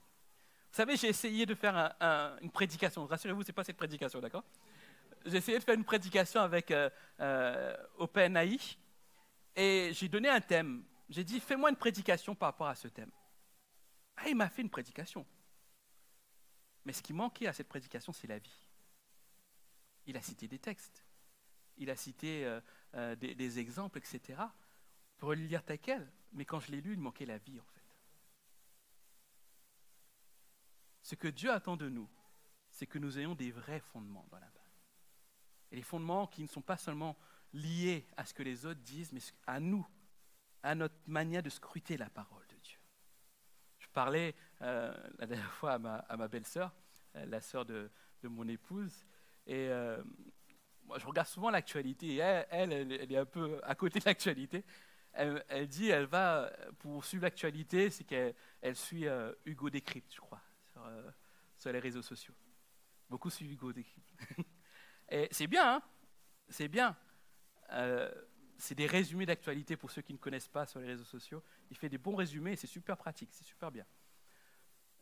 Vous 0.70 0.76
savez, 0.76 0.96
j'ai 0.96 1.08
essayé 1.08 1.46
de 1.46 1.54
faire 1.54 1.94
une 2.42 2.50
prédication. 2.50 3.06
Rassurez-vous, 3.06 3.42
ce 3.42 3.48
n'est 3.48 3.54
pas 3.54 3.64
cette 3.64 3.76
prédication, 3.76 4.20
d'accord? 4.20 4.44
J'ai 5.24 5.38
essayé 5.38 5.58
de 5.58 5.64
faire 5.64 5.74
une 5.74 5.84
prédication 5.84 6.40
avec 6.40 6.70
euh, 6.70 6.90
euh, 7.20 7.76
OpenAI 7.98 8.58
et 9.56 9.90
j'ai 9.92 10.08
donné 10.08 10.28
un 10.28 10.40
thème. 10.40 10.84
J'ai 11.08 11.24
dit, 11.24 11.40
fais-moi 11.40 11.70
une 11.70 11.76
prédication 11.76 12.34
par 12.34 12.48
rapport 12.50 12.68
à 12.68 12.74
ce 12.74 12.88
thème. 12.88 13.10
Ah, 14.16 14.28
il 14.28 14.36
m'a 14.36 14.48
fait 14.48 14.62
une 14.62 14.70
prédication. 14.70 15.24
Mais 16.86 16.92
ce 16.92 17.02
qui 17.02 17.12
manquait 17.12 17.48
à 17.48 17.52
cette 17.52 17.68
prédication, 17.68 18.12
c'est 18.12 18.28
la 18.28 18.38
vie. 18.38 18.66
Il 20.06 20.16
a 20.16 20.22
cité 20.22 20.46
des 20.46 20.60
textes, 20.60 21.04
il 21.78 21.90
a 21.90 21.96
cité 21.96 22.46
euh, 22.46 22.60
euh, 22.94 23.16
des, 23.16 23.58
exemples, 23.58 23.98
etc. 23.98 24.40
Pour 25.18 25.30
le 25.30 25.42
lire 25.42 25.64
tel 25.64 25.80
quel, 25.80 26.12
mais 26.32 26.44
quand 26.44 26.60
je 26.60 26.70
l'ai 26.70 26.80
lu, 26.80 26.92
il 26.92 27.00
manquait 27.00 27.26
la 27.26 27.38
vie 27.38 27.58
en 27.58 27.64
fait. 27.64 27.82
Ce 31.02 31.16
que 31.16 31.26
Dieu 31.26 31.50
attend 31.50 31.76
de 31.76 31.88
nous, 31.88 32.08
c'est 32.70 32.86
que 32.86 33.00
nous 33.00 33.18
ayons 33.18 33.34
des 33.34 33.50
vrais 33.50 33.80
fondements 33.80 34.28
dans 34.30 34.38
la 34.38 34.46
Bible. 34.46 34.60
Et 35.72 35.76
les 35.76 35.82
fondements 35.82 36.28
qui 36.28 36.42
ne 36.42 36.48
sont 36.48 36.62
pas 36.62 36.76
seulement 36.76 37.16
liés 37.52 38.06
à 38.16 38.24
ce 38.24 38.32
que 38.32 38.44
les 38.44 38.64
autres 38.64 38.80
disent, 38.82 39.10
mais 39.10 39.20
à 39.48 39.58
nous, 39.58 39.84
à 40.62 40.76
notre 40.76 40.94
manière 41.08 41.42
de 41.42 41.50
scruter 41.50 41.96
la 41.96 42.10
parole 42.10 42.45
parlais 43.96 44.34
euh, 44.60 44.92
la 45.18 45.26
dernière 45.26 45.52
fois 45.52 45.72
à 45.72 45.78
ma, 46.18 46.28
belle-sœur, 46.28 46.70
euh, 47.14 47.24
la 47.24 47.40
sœur 47.40 47.64
de, 47.64 47.90
mon 48.24 48.46
épouse, 48.46 49.06
et 49.46 49.68
euh, 49.70 50.02
moi, 50.84 50.98
je 50.98 51.06
regarde 51.06 51.28
souvent 51.28 51.48
l'actualité. 51.48 52.16
Elle, 52.16 52.72
elle, 52.72 53.12
est 53.12 53.16
un 53.16 53.24
peu 53.24 53.58
à 53.62 53.74
côté 53.74 54.00
de 54.00 54.04
l'actualité. 54.04 54.64
Elle, 55.12 55.68
dit, 55.68 55.88
elle 55.88 56.04
va, 56.06 56.52
pour 56.80 57.04
suivre 57.04 57.22
l'actualité, 57.22 57.88
c'est 57.88 58.04
qu'elle 58.04 58.34
elle 58.60 58.76
suit 58.76 59.06
Hugo 59.46 59.70
Décrypte, 59.70 60.12
je 60.12 60.20
crois, 60.20 60.42
sur, 60.72 60.82
sur, 61.56 61.72
les 61.72 61.78
réseaux 61.78 62.02
sociaux. 62.02 62.34
Beaucoup 63.08 63.30
suivent 63.30 63.52
Hugo 63.52 63.72
Décrypte. 63.72 64.12
Et 65.08 65.28
c'est 65.30 65.46
bien, 65.46 65.76
hein 65.76 65.82
c'est 66.48 66.68
bien. 66.68 66.96
C'est 68.58 68.74
des 68.74 68.86
résumés 68.86 69.26
d'actualité 69.26 69.76
pour 69.76 69.90
ceux 69.90 70.02
qui 70.02 70.12
ne 70.12 70.18
connaissent 70.18 70.48
pas 70.48 70.66
sur 70.66 70.80
les 70.80 70.86
réseaux 70.86 71.04
sociaux. 71.04 71.42
Il 71.70 71.76
fait 71.76 71.88
des 71.88 71.98
bons 71.98 72.16
résumés 72.16 72.52
et 72.52 72.56
c'est 72.56 72.66
super 72.66 72.96
pratique, 72.96 73.30
c'est 73.32 73.44
super 73.44 73.70
bien. 73.70 73.84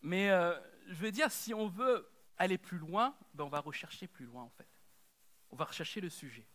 Mais 0.02 0.30
euh, 0.30 0.58
je 0.88 0.94
veux 0.94 1.12
dire, 1.12 1.30
si 1.30 1.54
on 1.54 1.68
veut 1.68 2.08
aller 2.36 2.58
plus 2.58 2.78
loin, 2.78 3.16
ben 3.32 3.44
on 3.44 3.48
va 3.48 3.60
rechercher 3.60 4.06
plus 4.06 4.26
loin 4.26 4.42
en 4.42 4.50
fait. 4.50 4.68
On 5.50 5.56
va 5.56 5.64
rechercher 5.64 6.00
le 6.00 6.10
sujet. 6.10 6.46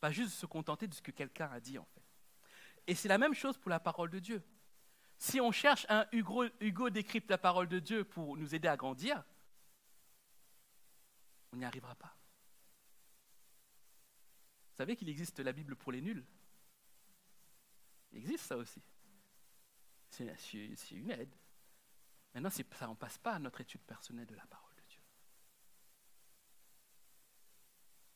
Pas 0.00 0.12
juste 0.12 0.34
se 0.34 0.46
contenter 0.46 0.86
de 0.86 0.94
ce 0.94 1.02
que 1.02 1.10
quelqu'un 1.10 1.50
a 1.50 1.60
dit 1.60 1.78
en 1.78 1.84
fait. 1.84 2.02
Et 2.86 2.94
c'est 2.94 3.08
la 3.08 3.18
même 3.18 3.34
chose 3.34 3.58
pour 3.58 3.70
la 3.70 3.80
parole 3.80 4.10
de 4.10 4.18
Dieu. 4.18 4.42
Si 5.18 5.40
on 5.40 5.50
cherche 5.50 5.84
un 5.88 6.06
Hugo, 6.12 6.44
Hugo 6.60 6.90
décrypte 6.90 7.28
la 7.28 7.38
parole 7.38 7.68
de 7.68 7.80
Dieu 7.80 8.04
pour 8.04 8.36
nous 8.36 8.54
aider 8.54 8.68
à 8.68 8.76
grandir, 8.76 9.24
on 11.52 11.56
n'y 11.56 11.64
arrivera 11.64 11.94
pas. 11.96 12.17
Savez 14.78 14.94
qu'il 14.94 15.08
existe 15.08 15.40
la 15.40 15.50
Bible 15.50 15.74
pour 15.74 15.90
les 15.90 16.00
nuls? 16.00 16.24
Il 18.12 18.18
existe 18.18 18.44
ça 18.44 18.56
aussi. 18.56 18.80
C'est 20.08 20.92
une 20.92 21.10
aide. 21.10 21.34
Maintenant, 22.32 22.48
ça 22.48 22.86
n'en 22.86 22.94
passe 22.94 23.18
pas 23.18 23.32
à 23.32 23.38
notre 23.40 23.60
étude 23.60 23.80
personnelle 23.80 24.28
de 24.28 24.36
la 24.36 24.46
parole 24.46 24.70
de 24.76 24.82
Dieu. 24.88 25.00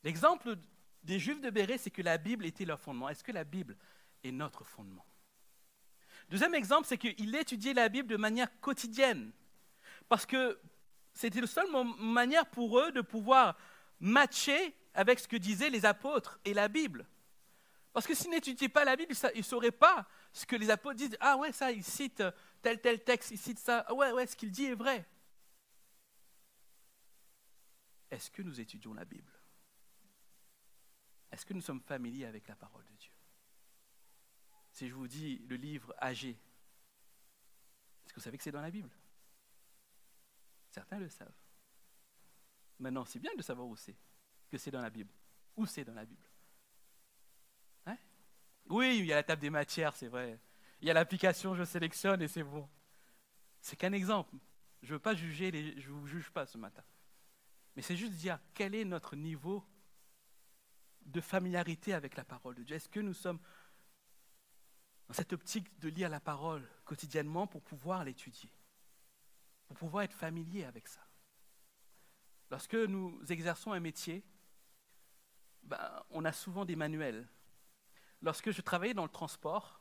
L'exemple 0.04 0.56
des 1.02 1.18
Juifs 1.18 1.40
de 1.40 1.50
Béret, 1.50 1.78
c'est 1.78 1.90
que 1.90 2.00
la 2.00 2.16
Bible 2.16 2.46
était 2.46 2.64
leur 2.64 2.78
fondement. 2.78 3.08
Est-ce 3.08 3.24
que 3.24 3.32
la 3.32 3.42
Bible 3.42 3.76
est 4.22 4.30
notre 4.30 4.62
fondement? 4.62 5.04
Deuxième 6.28 6.54
exemple, 6.54 6.86
c'est 6.86 6.96
qu'ils 6.96 7.34
étudiaient 7.34 7.74
la 7.74 7.88
Bible 7.88 8.06
de 8.06 8.16
manière 8.16 8.60
quotidienne. 8.60 9.32
Parce 10.08 10.26
que 10.26 10.60
c'était 11.12 11.40
la 11.40 11.48
seule 11.48 11.66
manière 11.98 12.48
pour 12.48 12.78
eux 12.78 12.92
de 12.92 13.00
pouvoir 13.00 13.58
matcher 13.98 14.76
avec 14.94 15.18
ce 15.18 15.28
que 15.28 15.36
disaient 15.36 15.70
les 15.70 15.84
apôtres 15.84 16.38
et 16.44 16.54
la 16.54 16.68
Bible. 16.68 17.06
Parce 17.92 18.06
que 18.06 18.14
s'ils 18.14 18.30
n'étudiaient 18.30 18.68
pas 18.68 18.84
la 18.84 18.96
Bible, 18.96 19.12
ils 19.34 19.38
ne 19.38 19.42
sauraient 19.42 19.70
pas 19.70 20.06
ce 20.32 20.46
que 20.46 20.56
les 20.56 20.70
apôtres 20.70 20.96
disent. 20.96 21.16
Ah 21.20 21.36
ouais, 21.36 21.52
ça, 21.52 21.70
ils 21.70 21.84
citent 21.84 22.22
tel, 22.62 22.80
tel 22.80 23.04
texte, 23.04 23.30
ils 23.30 23.38
citent 23.38 23.58
ça. 23.58 23.84
Ah 23.86 23.94
ouais, 23.94 24.12
ouais, 24.12 24.26
ce 24.26 24.34
qu'il 24.34 24.50
dit 24.50 24.64
est 24.64 24.74
vrai. 24.74 25.06
Est-ce 28.10 28.30
que 28.30 28.42
nous 28.42 28.60
étudions 28.60 28.94
la 28.94 29.04
Bible? 29.04 29.32
Est-ce 31.30 31.46
que 31.46 31.54
nous 31.54 31.62
sommes 31.62 31.80
familiers 31.80 32.26
avec 32.26 32.46
la 32.48 32.56
parole 32.56 32.84
de 32.84 32.96
Dieu? 32.96 33.12
Si 34.70 34.88
je 34.88 34.94
vous 34.94 35.08
dis 35.08 35.38
le 35.48 35.56
livre 35.56 35.94
Agé, 35.98 36.30
est-ce 38.04 38.12
que 38.12 38.20
vous 38.20 38.24
savez 38.24 38.38
que 38.38 38.44
c'est 38.44 38.52
dans 38.52 38.60
la 38.62 38.70
Bible? 38.70 38.90
Certains 40.70 40.98
le 40.98 41.08
savent. 41.08 41.32
Maintenant, 42.78 43.04
c'est 43.04 43.18
bien 43.18 43.34
de 43.34 43.42
savoir 43.42 43.66
où 43.66 43.76
c'est 43.76 43.96
que 44.52 44.58
c'est 44.58 44.70
dans 44.70 44.82
la 44.82 44.90
Bible. 44.90 45.10
Où 45.56 45.64
c'est 45.64 45.82
dans 45.82 45.94
la 45.94 46.04
Bible 46.04 46.26
hein? 47.86 47.96
Oui, 48.68 48.98
il 48.98 49.06
y 49.06 49.12
a 49.12 49.16
la 49.16 49.22
table 49.22 49.40
des 49.40 49.48
matières, 49.48 49.96
c'est 49.96 50.08
vrai. 50.08 50.38
Il 50.82 50.88
y 50.88 50.90
a 50.90 50.94
l'application, 50.94 51.54
je 51.54 51.64
sélectionne 51.64 52.20
et 52.20 52.28
c'est 52.28 52.42
bon. 52.42 52.68
C'est 53.62 53.76
qu'un 53.76 53.92
exemple. 53.92 54.36
Je 54.82 54.88
ne 54.88 54.92
veux 54.94 54.98
pas 54.98 55.14
juger, 55.14 55.50
les, 55.50 55.80
je 55.80 55.88
ne 55.88 55.94
vous 55.94 56.06
juge 56.06 56.30
pas 56.30 56.44
ce 56.44 56.58
matin. 56.58 56.82
Mais 57.74 57.82
c'est 57.82 57.96
juste 57.96 58.12
dire 58.12 58.38
quel 58.52 58.74
est 58.74 58.84
notre 58.84 59.16
niveau 59.16 59.64
de 61.06 61.20
familiarité 61.22 61.94
avec 61.94 62.16
la 62.16 62.24
parole 62.24 62.54
de 62.54 62.62
Dieu? 62.62 62.76
Est-ce 62.76 62.90
que 62.90 63.00
nous 63.00 63.14
sommes 63.14 63.40
dans 65.08 65.14
cette 65.14 65.32
optique 65.32 65.78
de 65.78 65.88
lire 65.88 66.10
la 66.10 66.20
parole 66.20 66.68
quotidiennement 66.84 67.46
pour 67.46 67.62
pouvoir 67.62 68.04
l'étudier, 68.04 68.52
pour 69.66 69.78
pouvoir 69.78 70.04
être 70.04 70.12
familier 70.12 70.64
avec 70.64 70.88
ça 70.88 71.00
Lorsque 72.50 72.74
nous 72.74 73.18
exerçons 73.30 73.72
un 73.72 73.80
métier, 73.80 74.22
ben, 75.62 76.02
on 76.10 76.24
a 76.24 76.32
souvent 76.32 76.64
des 76.64 76.76
manuels. 76.76 77.26
Lorsque 78.20 78.50
je 78.50 78.60
travaillais 78.60 78.94
dans 78.94 79.04
le 79.04 79.08
transport, 79.08 79.80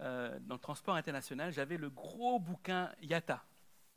euh, 0.00 0.38
dans 0.40 0.54
le 0.54 0.60
transport 0.60 0.94
international, 0.94 1.52
j'avais 1.52 1.76
le 1.76 1.90
gros 1.90 2.38
bouquin 2.38 2.90
IATA. 3.02 3.44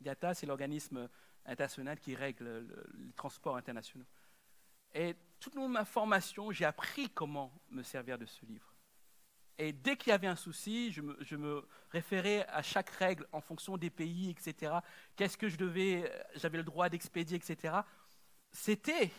IATA, 0.02 0.34
c'est 0.34 0.46
l'organisme 0.46 1.08
international 1.46 1.98
qui 1.98 2.14
règle 2.14 2.66
les 2.94 3.12
transports 3.12 3.56
internationaux. 3.56 4.06
Et 4.94 5.16
toute 5.40 5.54
ma 5.54 5.84
formation, 5.84 6.50
j'ai 6.52 6.64
appris 6.64 7.10
comment 7.10 7.52
me 7.70 7.82
servir 7.82 8.18
de 8.18 8.26
ce 8.26 8.44
livre. 8.46 8.74
Et 9.58 9.72
dès 9.72 9.96
qu'il 9.96 10.10
y 10.10 10.12
avait 10.12 10.26
un 10.26 10.36
souci, 10.36 10.92
je 10.92 11.00
me, 11.00 11.16
je 11.20 11.36
me, 11.36 11.66
référais 11.90 12.46
à 12.48 12.62
chaque 12.62 12.90
règle 12.90 13.26
en 13.32 13.40
fonction 13.40 13.78
des 13.78 13.88
pays, 13.88 14.28
etc. 14.30 14.74
Qu'est-ce 15.14 15.38
que 15.38 15.48
je 15.48 15.56
devais, 15.56 16.12
j'avais 16.34 16.58
le 16.58 16.64
droit 16.64 16.90
d'expédier, 16.90 17.38
etc. 17.38 17.74
C'était 18.52 19.10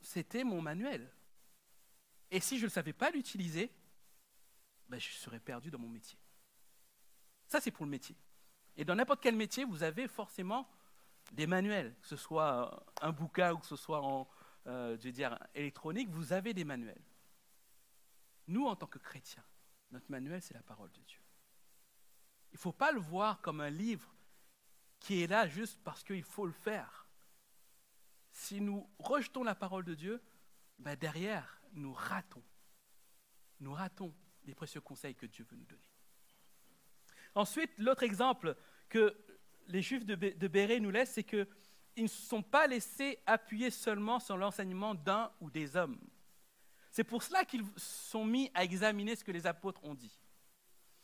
c'était 0.00 0.44
mon 0.44 0.62
manuel. 0.62 1.10
Et 2.30 2.40
si 2.40 2.58
je 2.58 2.64
ne 2.64 2.70
savais 2.70 2.92
pas 2.92 3.10
l'utiliser, 3.10 3.70
ben 4.88 4.98
je 4.98 5.10
serais 5.10 5.40
perdu 5.40 5.70
dans 5.70 5.78
mon 5.78 5.88
métier. 5.88 6.18
Ça, 7.46 7.60
c'est 7.60 7.70
pour 7.70 7.84
le 7.84 7.90
métier. 7.90 8.16
Et 8.76 8.84
dans 8.84 8.94
n'importe 8.94 9.20
quel 9.20 9.36
métier, 9.36 9.64
vous 9.64 9.82
avez 9.82 10.08
forcément 10.08 10.68
des 11.32 11.46
manuels, 11.46 11.94
que 12.00 12.08
ce 12.08 12.16
soit 12.16 12.84
un 13.00 13.12
bouquin 13.12 13.52
ou 13.52 13.58
que 13.58 13.66
ce 13.66 13.76
soit 13.76 14.02
en 14.02 14.28
euh, 14.66 14.96
électronique, 15.54 16.08
vous 16.10 16.32
avez 16.32 16.54
des 16.54 16.64
manuels. 16.64 17.02
Nous, 18.46 18.66
en 18.66 18.76
tant 18.76 18.86
que 18.86 18.98
chrétiens, 18.98 19.44
notre 19.90 20.10
manuel, 20.10 20.42
c'est 20.42 20.54
la 20.54 20.62
parole 20.62 20.90
de 20.92 21.02
Dieu. 21.02 21.20
Il 22.52 22.56
ne 22.56 22.60
faut 22.60 22.72
pas 22.72 22.92
le 22.92 23.00
voir 23.00 23.40
comme 23.40 23.60
un 23.60 23.70
livre 23.70 24.14
qui 24.98 25.22
est 25.22 25.26
là 25.26 25.46
juste 25.46 25.80
parce 25.82 26.04
qu'il 26.04 26.24
faut 26.24 26.46
le 26.46 26.52
faire 26.52 26.99
si 28.40 28.60
nous 28.62 28.88
rejetons 28.98 29.44
la 29.44 29.54
parole 29.54 29.84
de 29.84 29.94
Dieu, 29.94 30.22
ben 30.78 30.96
derrière, 30.96 31.60
nous 31.72 31.92
ratons. 31.92 32.42
Nous 33.60 33.74
ratons 33.74 34.14
les 34.44 34.54
précieux 34.54 34.80
conseils 34.80 35.14
que 35.14 35.26
Dieu 35.26 35.44
veut 35.50 35.58
nous 35.58 35.66
donner. 35.66 35.90
Ensuite, 37.34 37.70
l'autre 37.76 38.02
exemple 38.02 38.56
que 38.88 39.14
les 39.66 39.82
Juifs 39.82 40.06
de 40.06 40.14
Béret 40.48 40.80
nous 40.80 40.90
laissent, 40.90 41.12
c'est 41.12 41.22
qu'ils 41.22 41.46
ne 41.98 42.06
sont 42.06 42.42
pas 42.42 42.66
laissés 42.66 43.18
appuyer 43.26 43.70
seulement 43.70 44.18
sur 44.18 44.38
l'enseignement 44.38 44.94
d'un 44.94 45.30
ou 45.42 45.50
des 45.50 45.76
hommes. 45.76 46.00
C'est 46.90 47.04
pour 47.04 47.22
cela 47.22 47.44
qu'ils 47.44 47.64
sont 47.76 48.24
mis 48.24 48.50
à 48.54 48.64
examiner 48.64 49.16
ce 49.16 49.22
que 49.22 49.32
les 49.32 49.46
apôtres 49.46 49.84
ont 49.84 49.94
dit. 49.94 50.18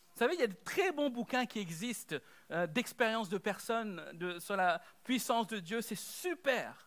Vous 0.09 0.17
savez, 0.17 0.33
il 0.33 0.39
y 0.39 0.43
a 0.43 0.47
de 0.47 0.63
très 0.65 0.91
bons 0.91 1.11
bouquins 1.11 1.45
qui 1.45 1.59
existent 1.59 2.15
euh, 2.49 2.65
d'expériences 2.65 3.29
de 3.29 3.37
personnes 3.37 4.03
sur 4.39 4.55
la 4.55 4.81
puissance 5.03 5.45
de 5.45 5.59
Dieu. 5.59 5.81
C'est 5.81 5.95
super 5.95 6.86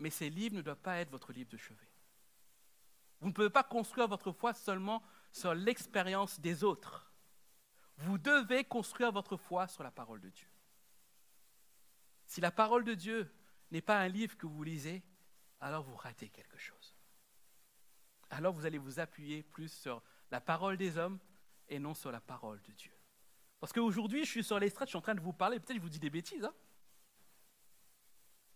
mais 0.00 0.10
ces 0.10 0.30
livres 0.30 0.56
ne 0.56 0.62
doivent 0.62 0.80
pas 0.80 0.96
être 0.96 1.10
votre 1.10 1.32
livre 1.32 1.50
de 1.50 1.56
chevet. 1.56 1.88
Vous 3.20 3.28
ne 3.28 3.32
pouvez 3.32 3.50
pas 3.50 3.62
construire 3.62 4.08
votre 4.08 4.32
foi 4.32 4.54
seulement 4.54 5.02
sur 5.30 5.54
l'expérience 5.54 6.40
des 6.40 6.64
autres. 6.64 7.12
Vous 7.98 8.16
devez 8.16 8.64
construire 8.64 9.12
votre 9.12 9.36
foi 9.36 9.68
sur 9.68 9.82
la 9.82 9.90
parole 9.90 10.20
de 10.20 10.30
Dieu. 10.30 10.48
Si 12.26 12.40
la 12.40 12.50
parole 12.50 12.84
de 12.84 12.94
Dieu 12.94 13.30
n'est 13.70 13.82
pas 13.82 14.00
un 14.00 14.08
livre 14.08 14.36
que 14.38 14.46
vous 14.46 14.64
lisez, 14.64 15.02
alors 15.60 15.82
vous 15.82 15.96
ratez 15.96 16.30
quelque 16.30 16.56
chose. 16.56 16.96
Alors 18.30 18.54
vous 18.54 18.64
allez 18.64 18.78
vous 18.78 19.00
appuyer 19.00 19.42
plus 19.42 19.70
sur 19.70 20.02
la 20.30 20.40
parole 20.40 20.78
des 20.78 20.96
hommes 20.96 21.18
et 21.68 21.78
non 21.78 21.92
sur 21.92 22.10
la 22.10 22.20
parole 22.20 22.62
de 22.62 22.72
Dieu. 22.72 22.92
Parce 23.58 23.72
qu'aujourd'hui, 23.72 24.24
je 24.24 24.30
suis 24.30 24.44
sur 24.44 24.58
l'estrade, 24.58 24.88
je 24.88 24.92
suis 24.92 24.98
en 24.98 25.02
train 25.02 25.14
de 25.14 25.20
vous 25.20 25.34
parler, 25.34 25.60
peut-être 25.60 25.76
je 25.76 25.82
vous 25.82 25.90
dis 25.90 25.98
des 25.98 26.08
bêtises. 26.08 26.44
Hein 26.44 26.54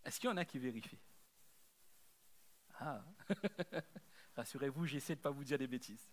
Est-ce 0.07 0.19
qu'il 0.19 0.31
y 0.31 0.33
en 0.33 0.39
a 0.39 0.47
qui 0.47 0.59
vérifient? 0.59 1.01
Ah, 2.81 3.05
rassurez-vous, 4.37 4.87
j'essaie 4.87 5.15
de 5.15 5.21
ne 5.21 5.23
pas 5.23 5.31
vous 5.31 5.45
dire 5.45 5.59
des 5.59 5.67
bêtises. 5.67 6.09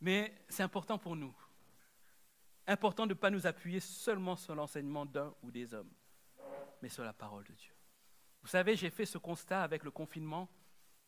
Mais 0.00 0.34
c'est 0.48 0.62
important 0.62 0.98
pour 0.98 1.14
nous. 1.14 1.34
Important 2.66 3.06
de 3.06 3.14
ne 3.14 3.18
pas 3.18 3.30
nous 3.30 3.46
appuyer 3.46 3.80
seulement 3.80 4.36
sur 4.36 4.54
l'enseignement 4.54 5.06
d'un 5.06 5.34
ou 5.42 5.50
des 5.50 5.74
hommes, 5.74 5.92
mais 6.80 6.88
sur 6.88 7.04
la 7.04 7.12
parole 7.12 7.44
de 7.44 7.52
Dieu. 7.52 7.72
Vous 8.42 8.48
savez, 8.48 8.76
j'ai 8.76 8.90
fait 8.90 9.06
ce 9.06 9.18
constat 9.18 9.62
avec 9.62 9.84
le 9.84 9.90
confinement, 9.90 10.48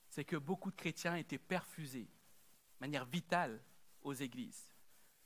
c'est 0.09 0.25
que 0.25 0.37
beaucoup 0.37 0.71
de 0.71 0.77
chrétiens 0.77 1.17
étaient 1.17 1.39
perfusés 1.39 2.05
de 2.05 2.81
manière 2.81 3.05
vitale 3.05 3.61
aux 4.03 4.13
églises. 4.13 4.71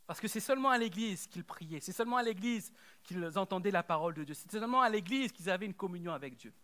Parce 0.07 0.21
que 0.21 0.29
c'est 0.29 0.41
seulement 0.41 0.71
à 0.71 0.79
l'église 0.79 1.27
qu'ils 1.27 1.45
priaient, 1.45 1.81
c'est 1.81 1.93
seulement 1.93 2.17
à 2.17 2.23
l'église 2.23 2.73
qu'ils 3.03 3.39
entendaient 3.39 3.71
la 3.71 3.83
parole 3.83 4.15
de 4.15 4.25
Dieu, 4.25 4.35
c'est 4.35 4.51
seulement 4.51 4.81
à 4.81 4.89
l'église 4.89 5.33
qu'ils 5.33 5.51
avaient 5.51 5.67
une 5.67 5.75
communion 5.75 6.13
avec 6.13 6.37
Dieu 6.37 6.55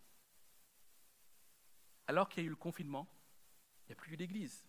alors 2.07 2.29
qu'il 2.29 2.43
y 2.43 2.47
a 2.47 2.49
eu 2.49 2.51
le 2.51 2.57
confinement, 2.57 3.09
il 3.85 3.89
n'y 3.89 3.93
a 3.93 3.97
plus 3.97 4.13
eu 4.13 4.17
d'église. 4.17 4.65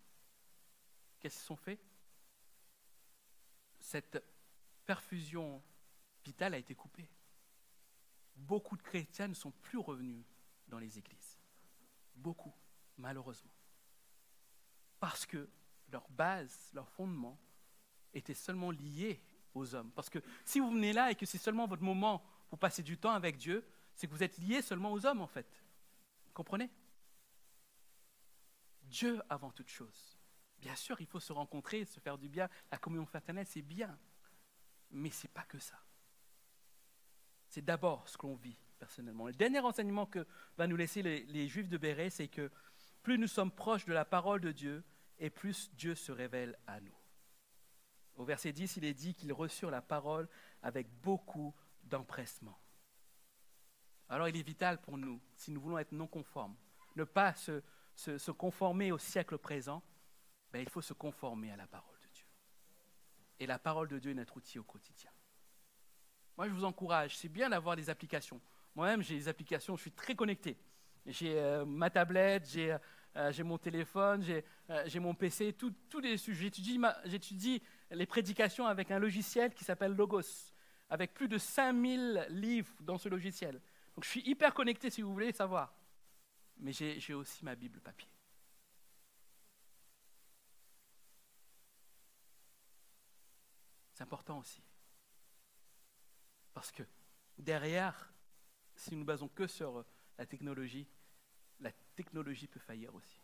Qu'est-ce 1.19 1.43
qu'ils 1.43 1.53
ont 1.53 1.57
fait? 1.57 1.79
Cette 3.79 4.23
perfusion 4.85 5.61
vitale 6.23 6.53
a 6.53 6.57
été 6.57 6.75
coupée. 6.75 7.09
Beaucoup 8.35 8.75
de 8.75 8.81
chrétiens 8.81 9.27
ne 9.27 9.33
sont 9.33 9.51
plus 9.51 9.77
revenus 9.77 10.25
dans 10.67 10.79
les 10.79 10.97
églises. 10.97 11.39
Beaucoup, 12.15 12.53
malheureusement. 12.97 13.51
Parce 14.99 15.25
que 15.25 15.49
leur 15.91 16.09
base, 16.09 16.71
leur 16.73 16.89
fondement 16.89 17.39
était 18.13 18.33
seulement 18.33 18.71
lié 18.71 19.21
aux 19.53 19.75
hommes. 19.75 19.91
Parce 19.91 20.09
que 20.09 20.19
si 20.43 20.59
vous 20.59 20.71
venez 20.71 20.93
là 20.93 21.11
et 21.11 21.15
que 21.15 21.25
c'est 21.25 21.37
seulement 21.37 21.67
votre 21.67 21.83
moment 21.83 22.23
pour 22.49 22.59
passer 22.59 22.83
du 22.83 22.97
temps 22.97 23.11
avec 23.11 23.37
Dieu, 23.37 23.65
c'est 23.93 24.07
que 24.07 24.11
vous 24.11 24.23
êtes 24.23 24.37
lié 24.37 24.61
seulement 24.61 24.91
aux 24.91 25.05
hommes 25.05 25.21
en 25.21 25.27
fait. 25.27 25.47
Vous 26.25 26.33
comprenez? 26.33 26.69
Dieu 28.85 29.21
avant 29.29 29.51
toute 29.51 29.69
chose. 29.69 30.17
Bien 30.59 30.75
sûr, 30.75 30.99
il 30.99 31.07
faut 31.07 31.19
se 31.19 31.33
rencontrer, 31.33 31.85
se 31.85 31.99
faire 31.99 32.17
du 32.17 32.29
bien. 32.29 32.49
La 32.71 32.77
communion 32.77 33.05
fraternelle, 33.05 33.45
c'est 33.47 33.61
bien. 33.61 33.97
Mais 34.91 35.09
ce 35.09 35.27
n'est 35.27 35.33
pas 35.33 35.43
que 35.43 35.59
ça. 35.59 35.79
C'est 37.49 37.63
d'abord 37.63 38.07
ce 38.09 38.17
qu'on 38.17 38.35
vit 38.35 38.57
personnellement. 38.79 39.27
Le 39.27 39.33
dernier 39.33 39.59
enseignement 39.59 40.05
que 40.05 40.25
va 40.57 40.67
nous 40.67 40.75
laisser 40.75 41.01
les, 41.01 41.47
Juifs 41.47 41.69
de 41.69 41.77
Béret, 41.77 42.09
c'est 42.09 42.27
que 42.27 42.51
plus 43.03 43.17
nous 43.17 43.27
sommes 43.27 43.51
proches 43.51 43.85
de 43.85 43.93
la 43.93 44.05
parole 44.05 44.41
de 44.41 44.51
Dieu, 44.51 44.83
et 45.19 45.29
plus 45.29 45.71
Dieu 45.75 45.95
se 45.95 46.11
révèle 46.11 46.57
à 46.67 46.81
nous. 46.81 46.97
Au 48.15 48.25
verset 48.25 48.51
10, 48.51 48.77
il 48.77 48.85
est 48.85 48.93
dit 48.93 49.13
qu'ils 49.13 49.33
reçurent 49.33 49.71
la 49.71 49.81
parole 49.81 50.27
avec 50.61 50.89
beaucoup 51.01 51.53
d'empressement. 51.83 52.59
Alors 54.09 54.27
il 54.27 54.37
est 54.37 54.43
vital 54.43 54.81
pour 54.81 54.97
nous, 54.97 55.21
si 55.35 55.51
nous 55.51 55.61
voulons 55.61 55.77
être 55.77 55.91
non 55.91 56.07
conformes, 56.07 56.55
ne 56.95 57.03
pas 57.03 57.33
se, 57.35 57.61
conformer 58.31 58.91
au 58.91 58.97
siècle 58.97 59.37
présent, 59.37 59.81
ben, 60.51 60.61
il 60.61 60.69
faut 60.69 60.81
se 60.81 60.93
conformer 60.93 61.51
à 61.51 61.55
la 61.55 61.67
parole 61.67 61.97
de 62.01 62.07
Dieu. 62.13 62.25
Et 63.39 63.45
la 63.45 63.59
parole 63.59 63.87
de 63.87 63.99
Dieu 63.99 64.11
est 64.11 64.15
notre 64.15 64.37
outil 64.37 64.59
au 64.59 64.63
quotidien. 64.63 65.11
Moi, 66.37 66.47
je 66.47 66.53
vous 66.53 66.65
encourage, 66.65 67.17
c'est 67.17 67.29
bien 67.29 67.49
d'avoir 67.49 67.75
des 67.75 67.89
applications. 67.89 68.41
Moi-même, 68.75 69.01
j'ai 69.01 69.15
des 69.15 69.27
applications, 69.27 69.75
je 69.75 69.81
suis 69.81 69.91
très 69.91 70.15
connecté. 70.15 70.57
J'ai 71.05 71.39
euh, 71.39 71.65
ma 71.65 71.89
tablette, 71.89 72.47
j'ai 72.49 72.75
euh, 73.15 73.43
mon 73.43 73.57
téléphone, 73.57 74.21
j'ai 74.21 74.43
euh, 74.69 74.99
mon 74.99 75.13
PC, 75.13 75.53
tous 75.53 75.99
les 75.99 76.17
sujets. 76.17 76.51
J'étudie 77.05 77.61
les 77.91 78.05
prédications 78.05 78.65
avec 78.65 78.91
un 78.91 78.99
logiciel 78.99 79.53
qui 79.53 79.63
s'appelle 79.63 79.93
Logos, 79.93 80.53
avec 80.89 81.13
plus 81.13 81.27
de 81.27 81.37
5000 81.37 82.27
livres 82.29 82.73
dans 82.81 82.97
ce 82.97 83.07
logiciel. 83.07 83.61
Donc 83.95 84.03
je 84.03 84.09
suis 84.09 84.27
hyper 84.27 84.53
connecté 84.53 84.89
si 84.89 85.01
vous 85.01 85.13
voulez 85.13 85.31
savoir. 85.31 85.73
Mais 86.57 86.71
j'ai 86.71 87.13
aussi 87.13 87.43
ma 87.43 87.55
Bible 87.55 87.81
papier. 87.81 88.09
C'est 93.93 94.03
important 94.03 94.39
aussi. 94.39 94.61
Parce 96.53 96.71
que 96.71 96.83
derrière, 97.37 98.13
si 98.75 98.93
nous 98.93 99.01
ne 99.01 99.05
basons 99.05 99.29
que 99.29 99.47
sur 99.47 99.77
euh, 99.77 99.85
la 100.17 100.25
technologie, 100.25 100.87
la 101.59 101.71
technologie 101.95 102.47
peut 102.47 102.59
faillir 102.59 102.93
aussi. 102.93 103.21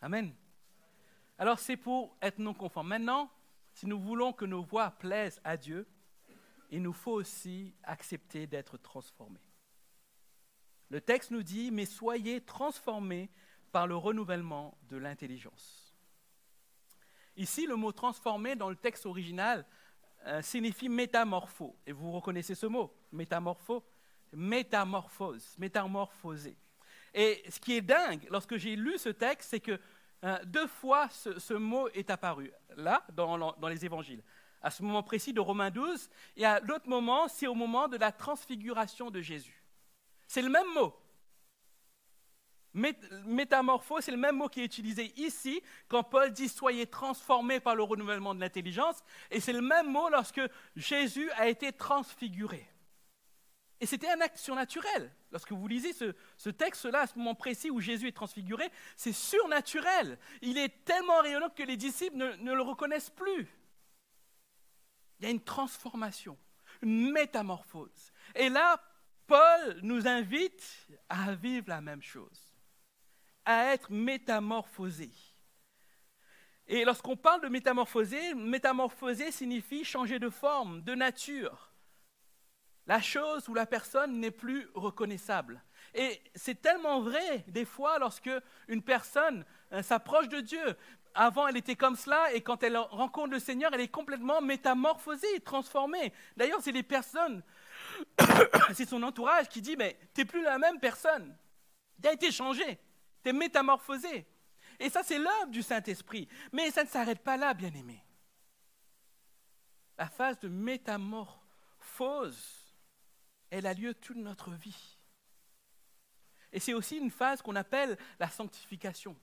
Amen. 0.00 0.34
Alors 1.38 1.58
c'est 1.58 1.76
pour 1.76 2.16
être 2.20 2.38
non 2.38 2.54
conforme. 2.54 2.88
Maintenant, 2.88 3.30
si 3.72 3.86
nous 3.86 4.00
voulons 4.00 4.32
que 4.32 4.44
nos 4.44 4.62
voix 4.62 4.90
plaisent 4.90 5.40
à 5.44 5.56
Dieu, 5.56 5.86
il 6.70 6.82
nous 6.82 6.92
faut 6.92 7.12
aussi 7.12 7.74
accepter 7.82 8.46
d'être 8.46 8.76
transformés. 8.78 9.49
Le 10.90 11.00
texte 11.00 11.30
nous 11.30 11.42
dit, 11.42 11.70
mais 11.70 11.86
soyez 11.86 12.40
transformés 12.40 13.30
par 13.72 13.86
le 13.86 13.96
renouvellement 13.96 14.76
de 14.88 14.96
l'intelligence. 14.96 15.94
Ici, 17.36 17.66
le 17.66 17.76
mot 17.76 17.92
transformé 17.92 18.56
dans 18.56 18.68
le 18.68 18.76
texte 18.76 19.06
original 19.06 19.64
euh, 20.26 20.42
signifie 20.42 20.88
métamorpho. 20.88 21.76
Et 21.86 21.92
vous 21.92 22.10
reconnaissez 22.12 22.54
ce 22.54 22.66
mot, 22.66 22.92
métamorpho 23.12 23.84
Métamorphose, 24.32 25.56
métamorphosé. 25.58 26.56
Et 27.12 27.42
ce 27.48 27.58
qui 27.58 27.76
est 27.76 27.80
dingue, 27.80 28.26
lorsque 28.30 28.56
j'ai 28.56 28.76
lu 28.76 28.96
ce 28.96 29.08
texte, 29.08 29.50
c'est 29.50 29.60
que 29.60 29.80
euh, 30.22 30.38
deux 30.44 30.66
fois 30.66 31.08
ce, 31.08 31.54
mot 31.54 31.88
est 31.88 32.10
apparu, 32.10 32.52
là, 32.76 33.04
dans, 33.12 33.38
dans, 33.38 33.68
les 33.68 33.84
évangiles. 33.84 34.22
À 34.62 34.70
ce 34.70 34.82
moment 34.82 35.02
précis 35.02 35.32
de 35.32 35.40
Romains 35.40 35.70
12, 35.70 36.08
et 36.36 36.44
à 36.44 36.60
l'autre 36.60 36.88
moment, 36.88 37.26
c'est 37.26 37.46
au 37.46 37.54
moment 37.54 37.88
de 37.88 37.96
la 37.96 38.12
transfiguration 38.12 39.10
de 39.10 39.20
Jésus. 39.20 39.59
C'est 40.30 40.42
le 40.42 40.48
même 40.48 40.72
mot. 40.74 40.94
Métamorphose, 43.24 44.04
c'est 44.04 44.12
le 44.12 44.16
même 44.16 44.36
mot 44.36 44.48
qui 44.48 44.60
est 44.60 44.64
utilisé 44.64 45.12
ici 45.16 45.60
quand 45.88 46.04
Paul 46.04 46.32
dit 46.32 46.48
soyez 46.48 46.86
transformés 46.86 47.58
par 47.58 47.74
le 47.74 47.82
renouvellement 47.82 48.32
de 48.32 48.38
l'intelligence, 48.38 49.02
et 49.32 49.40
c'est 49.40 49.52
le 49.52 49.60
même 49.60 49.90
mot 49.90 50.08
lorsque 50.08 50.40
Jésus 50.76 51.28
a 51.32 51.48
été 51.48 51.72
transfiguré. 51.72 52.64
Et 53.80 53.86
c'était 53.86 54.08
un 54.08 54.20
acte 54.20 54.36
surnaturel. 54.36 55.12
Lorsque 55.32 55.50
vous 55.50 55.66
lisez 55.66 55.92
ce, 55.92 56.50
texte-là, 56.50 57.00
à 57.00 57.06
ce 57.08 57.18
moment 57.18 57.34
précis 57.34 57.72
où 57.72 57.80
Jésus 57.80 58.06
est 58.06 58.12
transfiguré, 58.12 58.70
c'est 58.94 59.12
surnaturel. 59.12 60.16
Il 60.42 60.58
est 60.58 60.84
tellement 60.84 61.22
rayonnant 61.22 61.50
que 61.50 61.64
les 61.64 61.76
disciples 61.76 62.16
ne, 62.16 62.36
ne 62.36 62.52
le 62.52 62.62
reconnaissent 62.62 63.10
plus. 63.10 63.48
Il 65.18 65.24
y 65.24 65.26
a 65.26 65.32
une 65.32 65.42
transformation, 65.42 66.38
une 66.82 67.10
métamorphose. 67.10 68.12
Et 68.36 68.48
là, 68.48 68.80
Paul 69.30 69.78
nous 69.84 70.08
invite 70.08 70.88
à 71.08 71.36
vivre 71.36 71.68
la 71.68 71.80
même 71.80 72.02
chose 72.02 72.52
à 73.44 73.72
être 73.72 73.92
métamorphosé. 73.92 75.12
Et 76.66 76.84
lorsqu'on 76.84 77.16
parle 77.16 77.42
de 77.42 77.48
métamorphoser, 77.48 78.34
métamorphoser 78.34 79.30
signifie 79.30 79.84
changer 79.84 80.18
de 80.18 80.30
forme, 80.30 80.82
de 80.82 80.96
nature. 80.96 81.70
La 82.88 83.00
chose 83.00 83.48
ou 83.48 83.54
la 83.54 83.66
personne 83.66 84.18
n'est 84.18 84.32
plus 84.32 84.68
reconnaissable. 84.74 85.62
Et 85.94 86.20
c'est 86.34 86.60
tellement 86.60 87.00
vrai 87.00 87.44
des 87.46 87.64
fois 87.64 88.00
lorsque 88.00 88.30
une 88.66 88.82
personne 88.82 89.44
euh, 89.72 89.80
s'approche 89.80 90.28
de 90.28 90.40
Dieu. 90.40 90.76
Avant, 91.14 91.46
elle 91.46 91.56
était 91.56 91.76
comme 91.76 91.94
cela, 91.94 92.32
et 92.34 92.40
quand 92.40 92.64
elle 92.64 92.76
rencontre 92.76 93.30
le 93.30 93.38
Seigneur, 93.38 93.72
elle 93.74 93.80
est 93.80 93.88
complètement 93.88 94.40
métamorphosée, 94.40 95.40
transformée. 95.44 96.12
D'ailleurs, 96.36 96.60
c'est 96.60 96.72
les 96.72 96.82
personnes, 96.82 97.42
c'est 98.74 98.88
son 98.88 99.02
entourage 99.02 99.48
qui 99.48 99.60
dit, 99.60 99.76
mais 99.76 99.98
tu 100.14 100.20
n'es 100.20 100.24
plus 100.24 100.42
la 100.42 100.58
même 100.58 100.78
personne. 100.80 101.36
Tu 102.02 102.08
as 102.08 102.12
été 102.12 102.30
changé. 102.30 102.78
Tu 103.22 103.30
es 103.30 103.32
métamorphosé. 103.32 104.26
Et 104.78 104.88
ça, 104.88 105.02
c'est 105.02 105.18
l'œuvre 105.18 105.48
du 105.48 105.62
Saint-Esprit. 105.62 106.28
Mais 106.52 106.70
ça 106.70 106.84
ne 106.84 106.88
s'arrête 106.88 107.20
pas 107.20 107.36
là, 107.36 107.52
bien 107.54 107.72
aimé. 107.72 108.02
La 109.98 110.08
phase 110.08 110.38
de 110.40 110.48
métamorphose, 110.48 112.42
elle 113.50 113.66
a 113.66 113.74
lieu 113.74 113.92
toute 113.94 114.16
notre 114.16 114.52
vie. 114.52 114.96
Et 116.52 116.60
c'est 116.60 116.72
aussi 116.72 116.96
une 116.96 117.10
phase 117.10 117.42
qu'on 117.42 117.56
appelle 117.56 117.98
la 118.18 118.28
sanctification. 118.30 119.14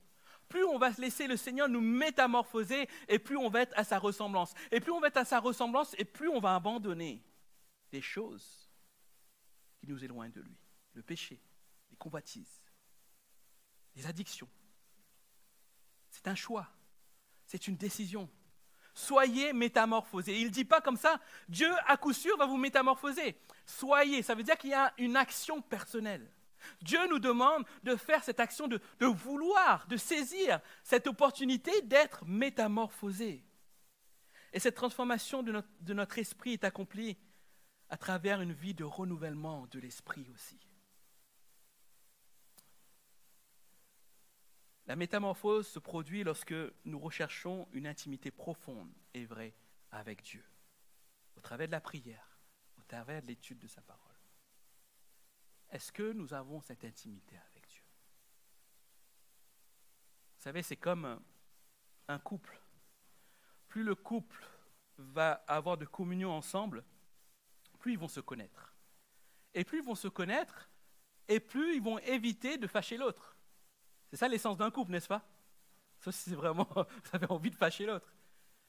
Plus 0.48 0.64
on 0.64 0.78
va 0.78 0.92
laisser 0.92 1.28
le 1.28 1.36
Seigneur 1.36 1.68
nous 1.68 1.82
métamorphoser, 1.82 2.88
et 3.08 3.20
plus 3.20 3.36
on 3.36 3.50
va 3.50 3.62
être 3.62 3.78
à 3.78 3.84
sa 3.84 4.00
ressemblance. 4.00 4.54
Et 4.72 4.80
plus 4.80 4.92
on 4.92 5.00
va 5.00 5.08
être 5.08 5.18
à 5.18 5.26
sa 5.26 5.40
ressemblance, 5.40 5.96
et 5.98 6.06
plus 6.06 6.30
on 6.30 6.40
va 6.40 6.56
abandonner 6.56 7.22
des 7.92 8.02
choses 8.02 8.67
nous 9.88 10.04
éloignent 10.04 10.32
de 10.32 10.42
lui. 10.42 10.58
Le 10.94 11.02
péché, 11.02 11.42
les 11.90 11.98
convoitises, 11.98 12.62
les 13.96 14.06
addictions. 14.06 14.50
C'est 16.10 16.28
un 16.28 16.36
choix, 16.36 16.68
c'est 17.46 17.68
une 17.68 17.78
décision. 17.78 18.30
Soyez 18.94 19.54
métamorphosés. 19.54 20.40
Il 20.40 20.46
ne 20.46 20.52
dit 20.52 20.66
pas 20.66 20.82
comme 20.82 20.98
ça, 20.98 21.20
Dieu 21.48 21.72
à 21.86 21.98
coup 21.98 22.14
sûr 22.14 22.36
va 22.38 22.48
vous 22.48 22.58
métamorphoser. 22.58 23.38
Soyez, 23.66 24.24
ça 24.24 24.34
veut 24.34 24.44
dire 24.44 24.58
qu'il 24.58 24.72
y 24.72 24.76
a 24.76 24.94
une 24.98 25.16
action 25.16 25.62
personnelle. 25.62 26.32
Dieu 26.82 27.00
nous 27.08 27.20
demande 27.20 27.64
de 27.84 27.96
faire 27.96 28.24
cette 28.24 28.40
action, 28.40 28.68
de, 28.68 28.82
vouloir, 29.00 29.86
de 29.88 29.98
saisir 29.98 30.60
cette 30.84 31.06
opportunité 31.06 31.82
d'être 31.84 32.26
métamorphosé. 32.26 33.44
Et 34.52 34.60
cette 34.60 34.76
transformation 34.76 35.44
de 35.44 35.94
notre 35.94 36.18
esprit 36.18 36.54
est 36.54 36.64
accomplie 36.64 37.18
à 37.90 37.98
travers 37.98 38.42
une 38.42 38.54
vie 38.54 38.74
de 38.74 38.84
renouvellement 38.84 39.68
de 39.68 39.80
l'esprit 39.80 40.28
aussi. 40.34 40.60
La 44.88 44.96
métamorphose 44.96 45.68
se 45.68 45.80
produit 45.80 46.24
lorsque 46.24 46.56
nous 46.86 47.00
recherchons 47.00 47.68
une 47.74 47.88
intimité 47.88 48.32
profonde 48.32 48.94
et 49.14 49.26
vraie 49.26 49.54
avec 49.92 50.24
Dieu, 50.24 50.44
au 51.36 51.42
travers 51.42 51.68
de 51.68 51.74
la 51.74 51.82
prière, 51.82 52.40
au 52.78 52.84
travers 52.84 53.22
de 53.22 53.28
l'étude 53.28 53.60
de 53.60 53.68
sa 53.68 53.82
parole. 53.82 54.04
Est-ce 55.70 55.92
que 55.92 56.14
nous 56.14 56.34
avons 56.34 56.62
cette 56.62 56.86
intimité 56.86 57.38
avec 57.52 57.68
Dieu? 57.68 57.84
Vous 60.38 60.44
savez, 60.44 60.64
c'est 60.64 60.78
comme 60.78 61.22
un 62.08 62.20
couple. 62.20 62.58
Plus 63.68 63.84
le 63.84 63.96
couple 63.96 64.48
va 64.98 65.44
avoir 65.48 65.78
de 65.78 65.86
communion 65.86 66.32
ensemble, 66.32 66.86
plus 67.78 67.94
ils 67.94 68.00
vont 68.00 68.08
se 68.08 68.20
connaître. 68.20 68.74
Et 69.54 69.64
plus 69.64 69.80
ils 69.80 69.86
vont 69.86 69.96
se 69.96 70.08
connaître, 70.08 70.70
et 71.28 71.40
plus 71.40 71.76
ils 71.76 71.82
vont 71.82 72.00
éviter 72.00 72.58
de 72.58 72.68
fâcher 72.68 72.98
l'autre. 72.98 73.36
C'est 74.10 74.18
ça 74.18 74.28
l'essence 74.28 74.58
d'un 74.58 74.72
couple, 74.72 74.92
n'est-ce 74.92 75.08
pas? 75.08 75.28
Si 76.00 76.12
c'est 76.12 76.36
vraiment, 76.36 76.68
vous 76.76 77.10
avez 77.12 77.28
envie 77.30 77.50
de 77.50 77.56
fâcher 77.56 77.86
l'autre. 77.86 78.14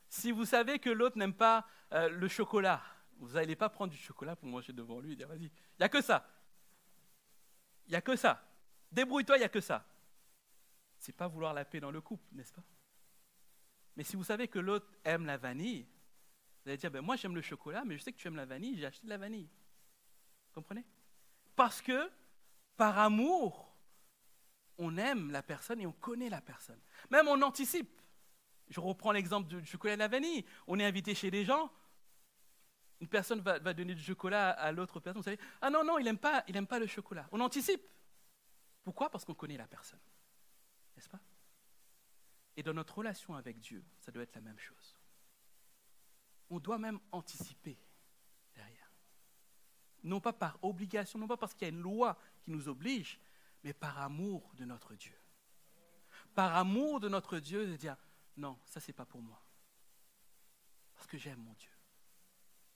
Si 0.08 0.32
vous 0.32 0.44
savez 0.44 0.78
que 0.78 0.90
l'autre 0.90 1.18
n'aime 1.18 1.34
pas 1.34 1.66
euh, 1.92 2.08
le 2.08 2.28
chocolat, 2.28 2.82
vous 3.18 3.32
n'allez 3.32 3.56
pas 3.56 3.68
prendre 3.68 3.92
du 3.92 3.98
chocolat 3.98 4.36
pour 4.36 4.48
manger 4.48 4.72
devant 4.72 5.00
lui 5.00 5.12
et 5.12 5.16
dire 5.16 5.28
vas-y, 5.28 5.44
il 5.44 5.80
n'y 5.80 5.84
a 5.84 5.88
que 5.88 6.00
ça. 6.00 6.26
Il 7.86 7.90
n'y 7.90 7.96
a 7.96 8.00
que 8.00 8.16
ça. 8.16 8.42
Débrouille-toi, 8.90 9.36
il 9.36 9.40
n'y 9.40 9.44
a 9.44 9.50
que 9.50 9.60
ça. 9.60 9.84
C'est 10.98 11.12
pas 11.12 11.28
vouloir 11.28 11.52
la 11.52 11.64
paix 11.64 11.80
dans 11.80 11.90
le 11.90 12.00
couple, 12.00 12.24
n'est-ce 12.32 12.52
pas? 12.52 12.64
Mais 13.96 14.04
si 14.04 14.16
vous 14.16 14.24
savez 14.24 14.48
que 14.48 14.58
l'autre 14.58 14.88
aime 15.04 15.26
la 15.26 15.36
vanille, 15.36 15.86
vous 16.68 16.72
allez 16.72 16.78
dire, 16.78 16.90
ben 16.90 17.00
moi 17.00 17.16
j'aime 17.16 17.34
le 17.34 17.40
chocolat, 17.40 17.82
mais 17.86 17.96
je 17.96 18.02
sais 18.02 18.12
que 18.12 18.18
tu 18.18 18.28
aimes 18.28 18.36
la 18.36 18.44
vanille, 18.44 18.76
j'ai 18.76 18.84
acheté 18.84 19.06
de 19.06 19.08
la 19.08 19.16
vanille. 19.16 19.48
Vous 20.48 20.60
comprenez? 20.60 20.84
Parce 21.56 21.80
que, 21.80 22.10
par 22.76 22.98
amour, 22.98 23.74
on 24.76 24.98
aime 24.98 25.30
la 25.30 25.42
personne 25.42 25.80
et 25.80 25.86
on 25.86 25.92
connaît 25.92 26.28
la 26.28 26.42
personne. 26.42 26.78
Même 27.08 27.26
on 27.26 27.40
anticipe. 27.40 28.02
Je 28.68 28.80
reprends 28.80 29.12
l'exemple 29.12 29.48
du 29.48 29.64
chocolat 29.64 29.94
et 29.94 29.96
de 29.96 30.00
la 30.00 30.08
vanille. 30.08 30.44
On 30.66 30.78
est 30.78 30.84
invité 30.84 31.14
chez 31.14 31.30
des 31.30 31.42
gens, 31.42 31.72
une 33.00 33.08
personne 33.08 33.40
va, 33.40 33.58
donner 33.72 33.94
du 33.94 34.02
chocolat 34.02 34.50
à 34.50 34.70
l'autre 34.70 35.00
personne, 35.00 35.22
vous 35.22 35.24
savez, 35.24 35.40
ah 35.62 35.70
non, 35.70 35.82
non, 35.82 35.98
il 35.98 36.04
n'aime 36.04 36.18
pas, 36.18 36.44
pas 36.68 36.78
le 36.78 36.86
chocolat. 36.86 37.26
On 37.32 37.40
anticipe. 37.40 37.80
Pourquoi? 38.84 39.08
Parce 39.08 39.24
qu'on 39.24 39.34
connaît 39.34 39.56
la 39.56 39.66
personne. 39.66 40.00
N'est-ce 40.96 41.08
pas? 41.08 41.20
Et 42.58 42.62
dans 42.62 42.74
notre 42.74 42.98
relation 42.98 43.34
avec 43.36 43.58
Dieu, 43.58 43.82
ça 44.00 44.12
doit 44.12 44.24
être 44.24 44.34
la 44.34 44.42
même 44.42 44.58
chose. 44.58 44.97
On 46.50 46.58
doit 46.58 46.78
même 46.78 46.98
anticiper 47.12 47.78
derrière. 48.54 48.92
Non 50.02 50.20
pas 50.20 50.32
par 50.32 50.58
obligation, 50.62 51.18
non 51.18 51.26
pas 51.26 51.36
parce 51.36 51.54
qu'il 51.54 51.62
y 51.62 51.70
a 51.70 51.74
une 51.74 51.80
loi 51.80 52.18
qui 52.42 52.50
nous 52.50 52.68
oblige, 52.68 53.20
mais 53.64 53.72
par 53.72 53.98
amour 53.98 54.52
de 54.54 54.64
notre 54.64 54.94
Dieu. 54.94 55.18
Par 56.34 56.56
amour 56.56 57.00
de 57.00 57.08
notre 57.08 57.38
Dieu, 57.38 57.66
de 57.66 57.76
dire, 57.76 57.96
non, 58.36 58.58
ça 58.64 58.80
c'est 58.80 58.92
pas 58.92 59.06
pour 59.06 59.20
moi. 59.20 59.42
Parce 60.94 61.06
que 61.06 61.18
j'aime 61.18 61.40
mon 61.40 61.54
Dieu. 61.54 61.70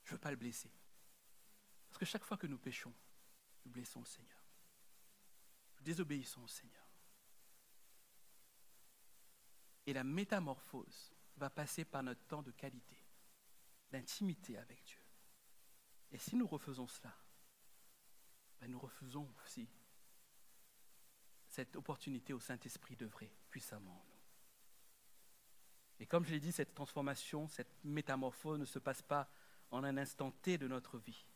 Je 0.05 0.11
ne 0.11 0.15
veux 0.17 0.21
pas 0.21 0.31
le 0.31 0.37
blesser. 0.37 0.73
Parce 1.89 1.99
que 1.99 2.05
chaque 2.05 2.25
fois 2.25 2.37
que 2.37 2.47
nous 2.47 2.59
péchons, 2.59 2.93
nous 3.65 3.71
blessons 3.71 4.01
le 4.01 4.07
Seigneur. 4.07 4.45
Nous 5.77 5.83
désobéissons 5.83 6.43
au 6.43 6.49
Seigneur. 6.49 6.83
Et 9.87 9.93
la 9.93 10.05
métamorphose 10.05 11.13
va 11.37 11.51
passer 11.51 11.85
par 11.85 12.03
notre 12.03 12.25
temps 12.27 12.43
de 12.43 12.53
qualité, 12.53 12.97
d'intimité 13.93 14.59
avec 14.59 14.83
Dieu. 14.83 14.99
Et 16.11 16.19
si 16.19 16.35
nous 16.35 16.47
refaisons 16.47 16.89
cela, 16.89 17.15
ben 18.61 18.71
nous 18.71 18.79
refusons 18.79 19.29
aussi 19.45 19.69
cette 21.47 21.77
opportunité 21.77 22.33
au 22.33 22.41
Saint-Esprit 22.41 22.97
d'œuvrer 22.97 23.31
puissamment 23.51 23.93
en 23.93 24.05
nous. 24.09 24.23
Et 26.01 26.07
comme 26.07 26.25
je 26.25 26.33
l'ai 26.33 26.41
dit, 26.41 26.53
cette 26.53 26.75
transformation, 26.75 27.47
cette 27.49 27.73
métamorphose 27.85 28.59
ne 28.59 28.65
se 28.65 28.79
passe 28.79 29.03
pas 29.03 29.31
en 29.71 29.85
un 29.85 29.97
instant 29.99 30.31
T 30.31 30.59
de 30.59 30.67
notre 30.67 30.99
vie, 30.99 31.27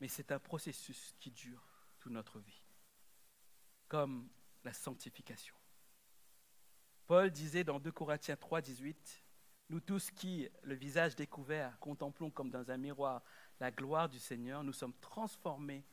mais 0.00 0.08
c'est 0.08 0.32
un 0.32 0.38
processus 0.38 1.14
qui 1.20 1.30
dure 1.30 1.64
toute 2.00 2.12
notre 2.12 2.40
vie, 2.40 2.64
comme 3.88 4.28
la 4.64 4.72
sanctification. 4.72 5.54
Paul 7.06 7.30
disait 7.30 7.62
dans 7.62 7.78
2 7.78 7.92
Corinthiens 7.92 8.36
3, 8.36 8.62
18, 8.62 9.22
Nous 9.68 9.80
tous 9.80 10.10
qui, 10.12 10.48
le 10.62 10.74
visage 10.74 11.16
découvert, 11.16 11.78
contemplons 11.80 12.30
comme 12.30 12.50
dans 12.50 12.70
un 12.70 12.76
miroir 12.76 13.22
la 13.58 13.70
gloire 13.70 14.08
du 14.08 14.18
Seigneur, 14.18 14.62
nous 14.62 14.72
sommes 14.72 14.94
transformés 15.00 15.84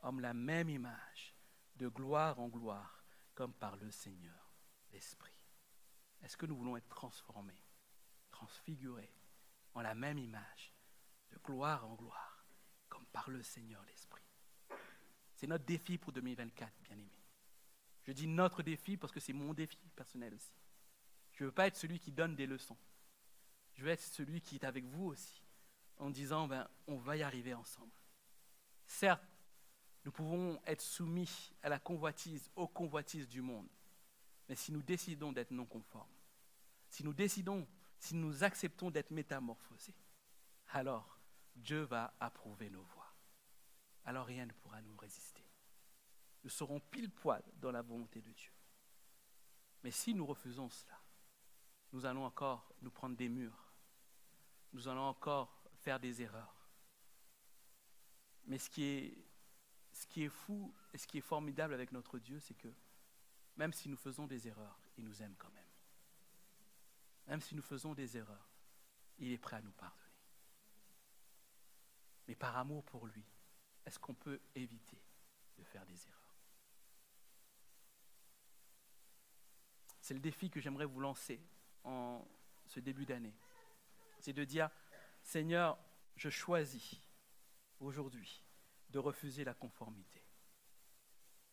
en 0.00 0.12
la 0.18 0.34
même 0.34 0.68
image, 0.68 1.34
de 1.76 1.88
gloire 1.88 2.40
en 2.40 2.48
gloire, 2.48 3.04
comme 3.34 3.52
par 3.52 3.76
le 3.76 3.90
Seigneur, 3.90 4.52
l'Esprit. 4.92 5.34
Est-ce 6.22 6.36
que 6.36 6.46
nous 6.46 6.56
voulons 6.56 6.76
être 6.76 6.88
transformés, 6.88 7.62
transfigurés 8.30 9.14
en 9.74 9.82
la 9.82 9.94
même 9.94 10.18
image 10.18 10.72
de 11.30 11.38
gloire 11.38 11.86
en 11.86 11.94
gloire, 11.94 12.44
comme 12.88 13.06
par 13.06 13.30
le 13.30 13.42
Seigneur 13.42 13.82
l'Esprit? 13.84 14.24
C'est 15.36 15.46
notre 15.46 15.64
défi 15.64 15.98
pour 15.98 16.12
2024, 16.12 16.72
bien 16.82 16.98
aimé. 16.98 17.20
Je 18.02 18.12
dis 18.12 18.26
notre 18.26 18.62
défi 18.62 18.96
parce 18.96 19.12
que 19.12 19.20
c'est 19.20 19.32
mon 19.32 19.54
défi 19.54 19.78
personnel 19.94 20.34
aussi. 20.34 20.52
Je 21.32 21.44
ne 21.44 21.48
veux 21.48 21.54
pas 21.54 21.66
être 21.66 21.76
celui 21.76 22.00
qui 22.00 22.12
donne 22.12 22.34
des 22.34 22.46
leçons. 22.46 22.76
Je 23.74 23.84
veux 23.84 23.90
être 23.90 24.02
celui 24.02 24.40
qui 24.40 24.56
est 24.56 24.64
avec 24.64 24.84
vous 24.84 25.06
aussi, 25.06 25.42
en 25.98 26.10
disant, 26.10 26.46
ben, 26.46 26.68
on 26.86 26.96
va 26.96 27.16
y 27.16 27.22
arriver 27.22 27.54
ensemble. 27.54 27.92
Certes, 28.86 29.24
nous 30.04 30.12
pouvons 30.12 30.60
être 30.66 30.80
soumis 30.80 31.52
à 31.62 31.68
la 31.68 31.78
convoitise, 31.78 32.50
aux 32.56 32.68
convoitises 32.68 33.28
du 33.28 33.42
monde. 33.42 33.68
Mais 34.48 34.54
si 34.54 34.72
nous 34.72 34.82
décidons 34.82 35.32
d'être 35.32 35.50
non 35.50 35.66
conformes, 35.66 36.08
si 36.88 37.04
nous 37.04 37.14
décidons, 37.14 37.66
si 37.98 38.14
nous 38.14 38.42
acceptons 38.42 38.90
d'être 38.90 39.10
métamorphosés, 39.10 39.94
alors 40.68 41.18
Dieu 41.54 41.82
va 41.82 42.14
approuver 42.18 42.70
nos 42.70 42.82
voies. 42.82 43.14
Alors 44.04 44.26
rien 44.26 44.46
ne 44.46 44.52
pourra 44.52 44.80
nous 44.82 44.96
résister. 44.96 45.44
Nous 46.42 46.50
serons 46.50 46.80
pile 46.80 47.10
poil 47.10 47.42
dans 47.56 47.70
la 47.70 47.82
volonté 47.82 48.20
de 48.20 48.32
Dieu. 48.32 48.52
Mais 49.82 49.90
si 49.90 50.14
nous 50.14 50.26
refusons 50.26 50.70
cela, 50.70 50.99
nous 51.92 52.06
allons 52.06 52.24
encore 52.24 52.72
nous 52.82 52.90
prendre 52.90 53.16
des 53.16 53.28
murs. 53.28 53.72
Nous 54.72 54.88
allons 54.88 55.02
encore 55.02 55.62
faire 55.74 55.98
des 55.98 56.22
erreurs. 56.22 56.54
Mais 58.46 58.58
ce 58.58 58.70
qui 58.70 58.84
est, 58.84 60.28
fou 60.28 60.72
et 60.92 60.98
ce 60.98 61.06
qui 61.06 61.18
est 61.18 61.22
formidable 61.22 61.74
avec 61.74 61.92
notre 61.92 62.18
Dieu, 62.18 62.38
c'est 62.40 62.54
que 62.54 62.72
même 63.56 63.72
si 63.72 63.88
nous 63.88 63.96
faisons 63.96 64.26
des 64.26 64.48
erreurs, 64.48 64.78
il 64.96 65.04
nous 65.04 65.22
aime 65.22 65.34
quand 65.36 65.50
même. 65.50 65.64
Même 67.26 67.40
si 67.40 67.54
nous 67.54 67.62
faisons 67.62 67.94
des 67.94 68.16
erreurs, 68.16 68.48
il 69.18 69.32
est 69.32 69.38
prêt 69.38 69.56
à 69.56 69.62
nous 69.62 69.72
pardonner. 69.72 70.00
Mais 72.26 72.34
par 72.34 72.56
amour 72.56 72.84
pour 72.84 73.06
lui, 73.06 73.24
est-ce 73.84 73.98
qu'on 73.98 74.14
peut 74.14 74.40
éviter 74.54 75.02
de 75.58 75.64
faire 75.64 75.84
des 75.86 76.06
erreurs? 76.06 76.20
C'est 80.00 80.14
le 80.14 80.20
défi 80.20 80.50
que 80.50 80.60
j'aimerais 80.60 80.86
vous 80.86 81.00
lancer 81.00 81.40
en 81.84 82.26
ce 82.66 82.80
début 82.80 83.06
d'année. 83.06 83.34
C'est 84.18 84.32
de 84.32 84.44
dire, 84.44 84.70
Seigneur, 85.22 85.78
je 86.16 86.28
choisis 86.28 87.00
aujourd'hui 87.78 88.42
de 88.90 88.98
refuser 88.98 89.44
la 89.44 89.54
conformité. 89.54 90.22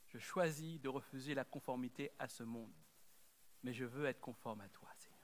Je 0.07 0.19
choisis 0.19 0.79
de 0.81 0.89
refuser 0.89 1.33
la 1.33 1.43
conformité 1.43 2.11
à 2.17 2.27
ce 2.27 2.43
monde, 2.43 2.73
mais 3.63 3.73
je 3.73 3.85
veux 3.85 4.05
être 4.05 4.21
conforme 4.21 4.61
à 4.61 4.69
toi, 4.69 4.89
Seigneur. 4.97 5.17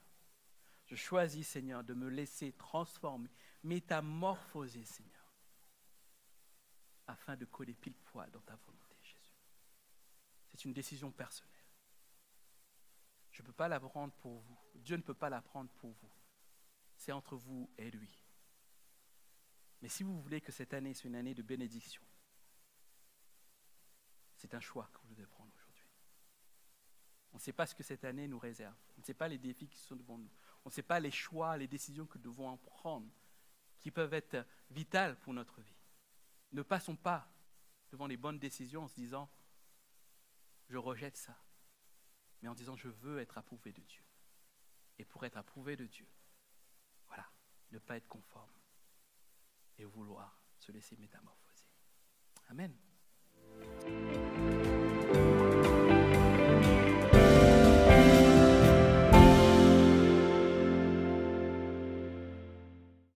Je 0.86 0.96
choisis, 0.96 1.48
Seigneur, 1.48 1.84
de 1.84 1.94
me 1.94 2.10
laisser 2.10 2.52
transformer, 2.54 3.30
métamorphoser, 3.64 4.84
Seigneur 4.86 5.24
afin 7.08 7.36
de 7.36 7.46
coller 7.46 7.74
pile 7.74 7.96
poil 7.96 8.30
dans 8.32 8.42
ta 8.42 8.56
volonté, 8.56 8.98
Jésus. 9.02 9.36
C'est 10.50 10.66
une 10.66 10.74
décision 10.74 11.12
personnelle. 11.12 11.52
Je 13.32 13.42
ne 13.42 13.48
peux 13.48 13.54
pas 13.54 13.68
la 13.68 13.80
prendre 13.80 14.14
pour 14.14 14.40
vous. 14.40 14.60
Dieu 14.76 14.98
ne 14.98 15.02
peut 15.02 15.14
pas 15.14 15.30
la 15.30 15.42
prendre 15.42 15.72
pour 15.74 15.92
vous. 15.92 16.12
C'est 16.96 17.12
entre 17.12 17.36
vous 17.36 17.70
et 17.78 17.92
lui. 17.92 18.24
Mais 19.82 19.90
si 19.90 20.04
vous 20.04 20.22
voulez 20.22 20.42
que 20.42 20.52
cette 20.52 20.74
année 20.74 20.94
soit 20.94 21.10
une 21.10 21.16
année 21.16 21.36
de 21.36 21.42
bénédiction, 21.42 22.04
c'est 24.38 24.54
un 24.54 24.60
choix 24.60 24.90
que 24.94 25.00
vous 25.00 25.14
devez 25.14 25.26
prendre 25.26 25.52
aujourd'hui. 25.54 25.88
On 27.34 27.38
ne 27.38 27.42
sait 27.42 27.54
pas 27.54 27.66
ce 27.66 27.76
que 27.76 27.84
cette 27.84 28.06
année 28.06 28.28
nous 28.28 28.40
réserve. 28.40 28.76
On 28.98 29.02
ne 29.02 29.06
sait 29.06 29.14
pas 29.14 29.28
les 29.28 29.38
défis 29.38 29.68
qui 29.68 29.80
sont 29.80 29.96
devant 29.96 30.18
nous. 30.18 30.30
On 30.66 30.70
ne 30.70 30.74
sait 30.74 30.84
pas 30.84 31.00
les 31.00 31.12
choix, 31.12 31.58
les 31.58 31.68
décisions 31.68 32.06
que 32.06 32.18
nous 32.18 32.26
devons 32.26 32.48
en 32.48 32.58
prendre, 32.58 33.10
qui 33.80 33.92
peuvent 33.92 34.14
être 34.14 34.46
vitales 34.70 35.20
pour 35.20 35.34
notre 35.34 35.60
vie. 35.62 35.76
Ne 36.52 36.62
passons 36.62 36.96
pas 36.96 37.28
devant 37.92 38.08
les 38.08 38.18
bonnes 38.18 38.40
décisions 38.40 38.84
en 38.84 38.88
se 38.88 38.96
disant, 38.96 39.30
je 40.70 40.78
rejette 40.78 41.18
ça, 41.18 41.38
mais 42.42 42.48
en 42.48 42.56
disant, 42.56 42.76
je 42.76 42.88
veux 42.88 43.20
être 43.20 43.38
approuvé 43.38 43.72
de 43.74 43.82
Dieu 43.82 44.04
et 45.00 45.06
pour 45.06 45.26
être 45.26 45.38
approuvé 45.38 45.76
de 45.76 45.86
Dieu. 45.86 46.08
Voilà, 47.08 47.26
ne 47.72 47.80
pas 47.80 47.98
être 47.98 48.08
conforme 48.08 48.52
et 49.78 49.86
vouloir 49.86 50.40
se 50.58 50.72
laisser 50.72 50.96
métamorphoser. 50.98 51.66
Amen. 52.50 52.76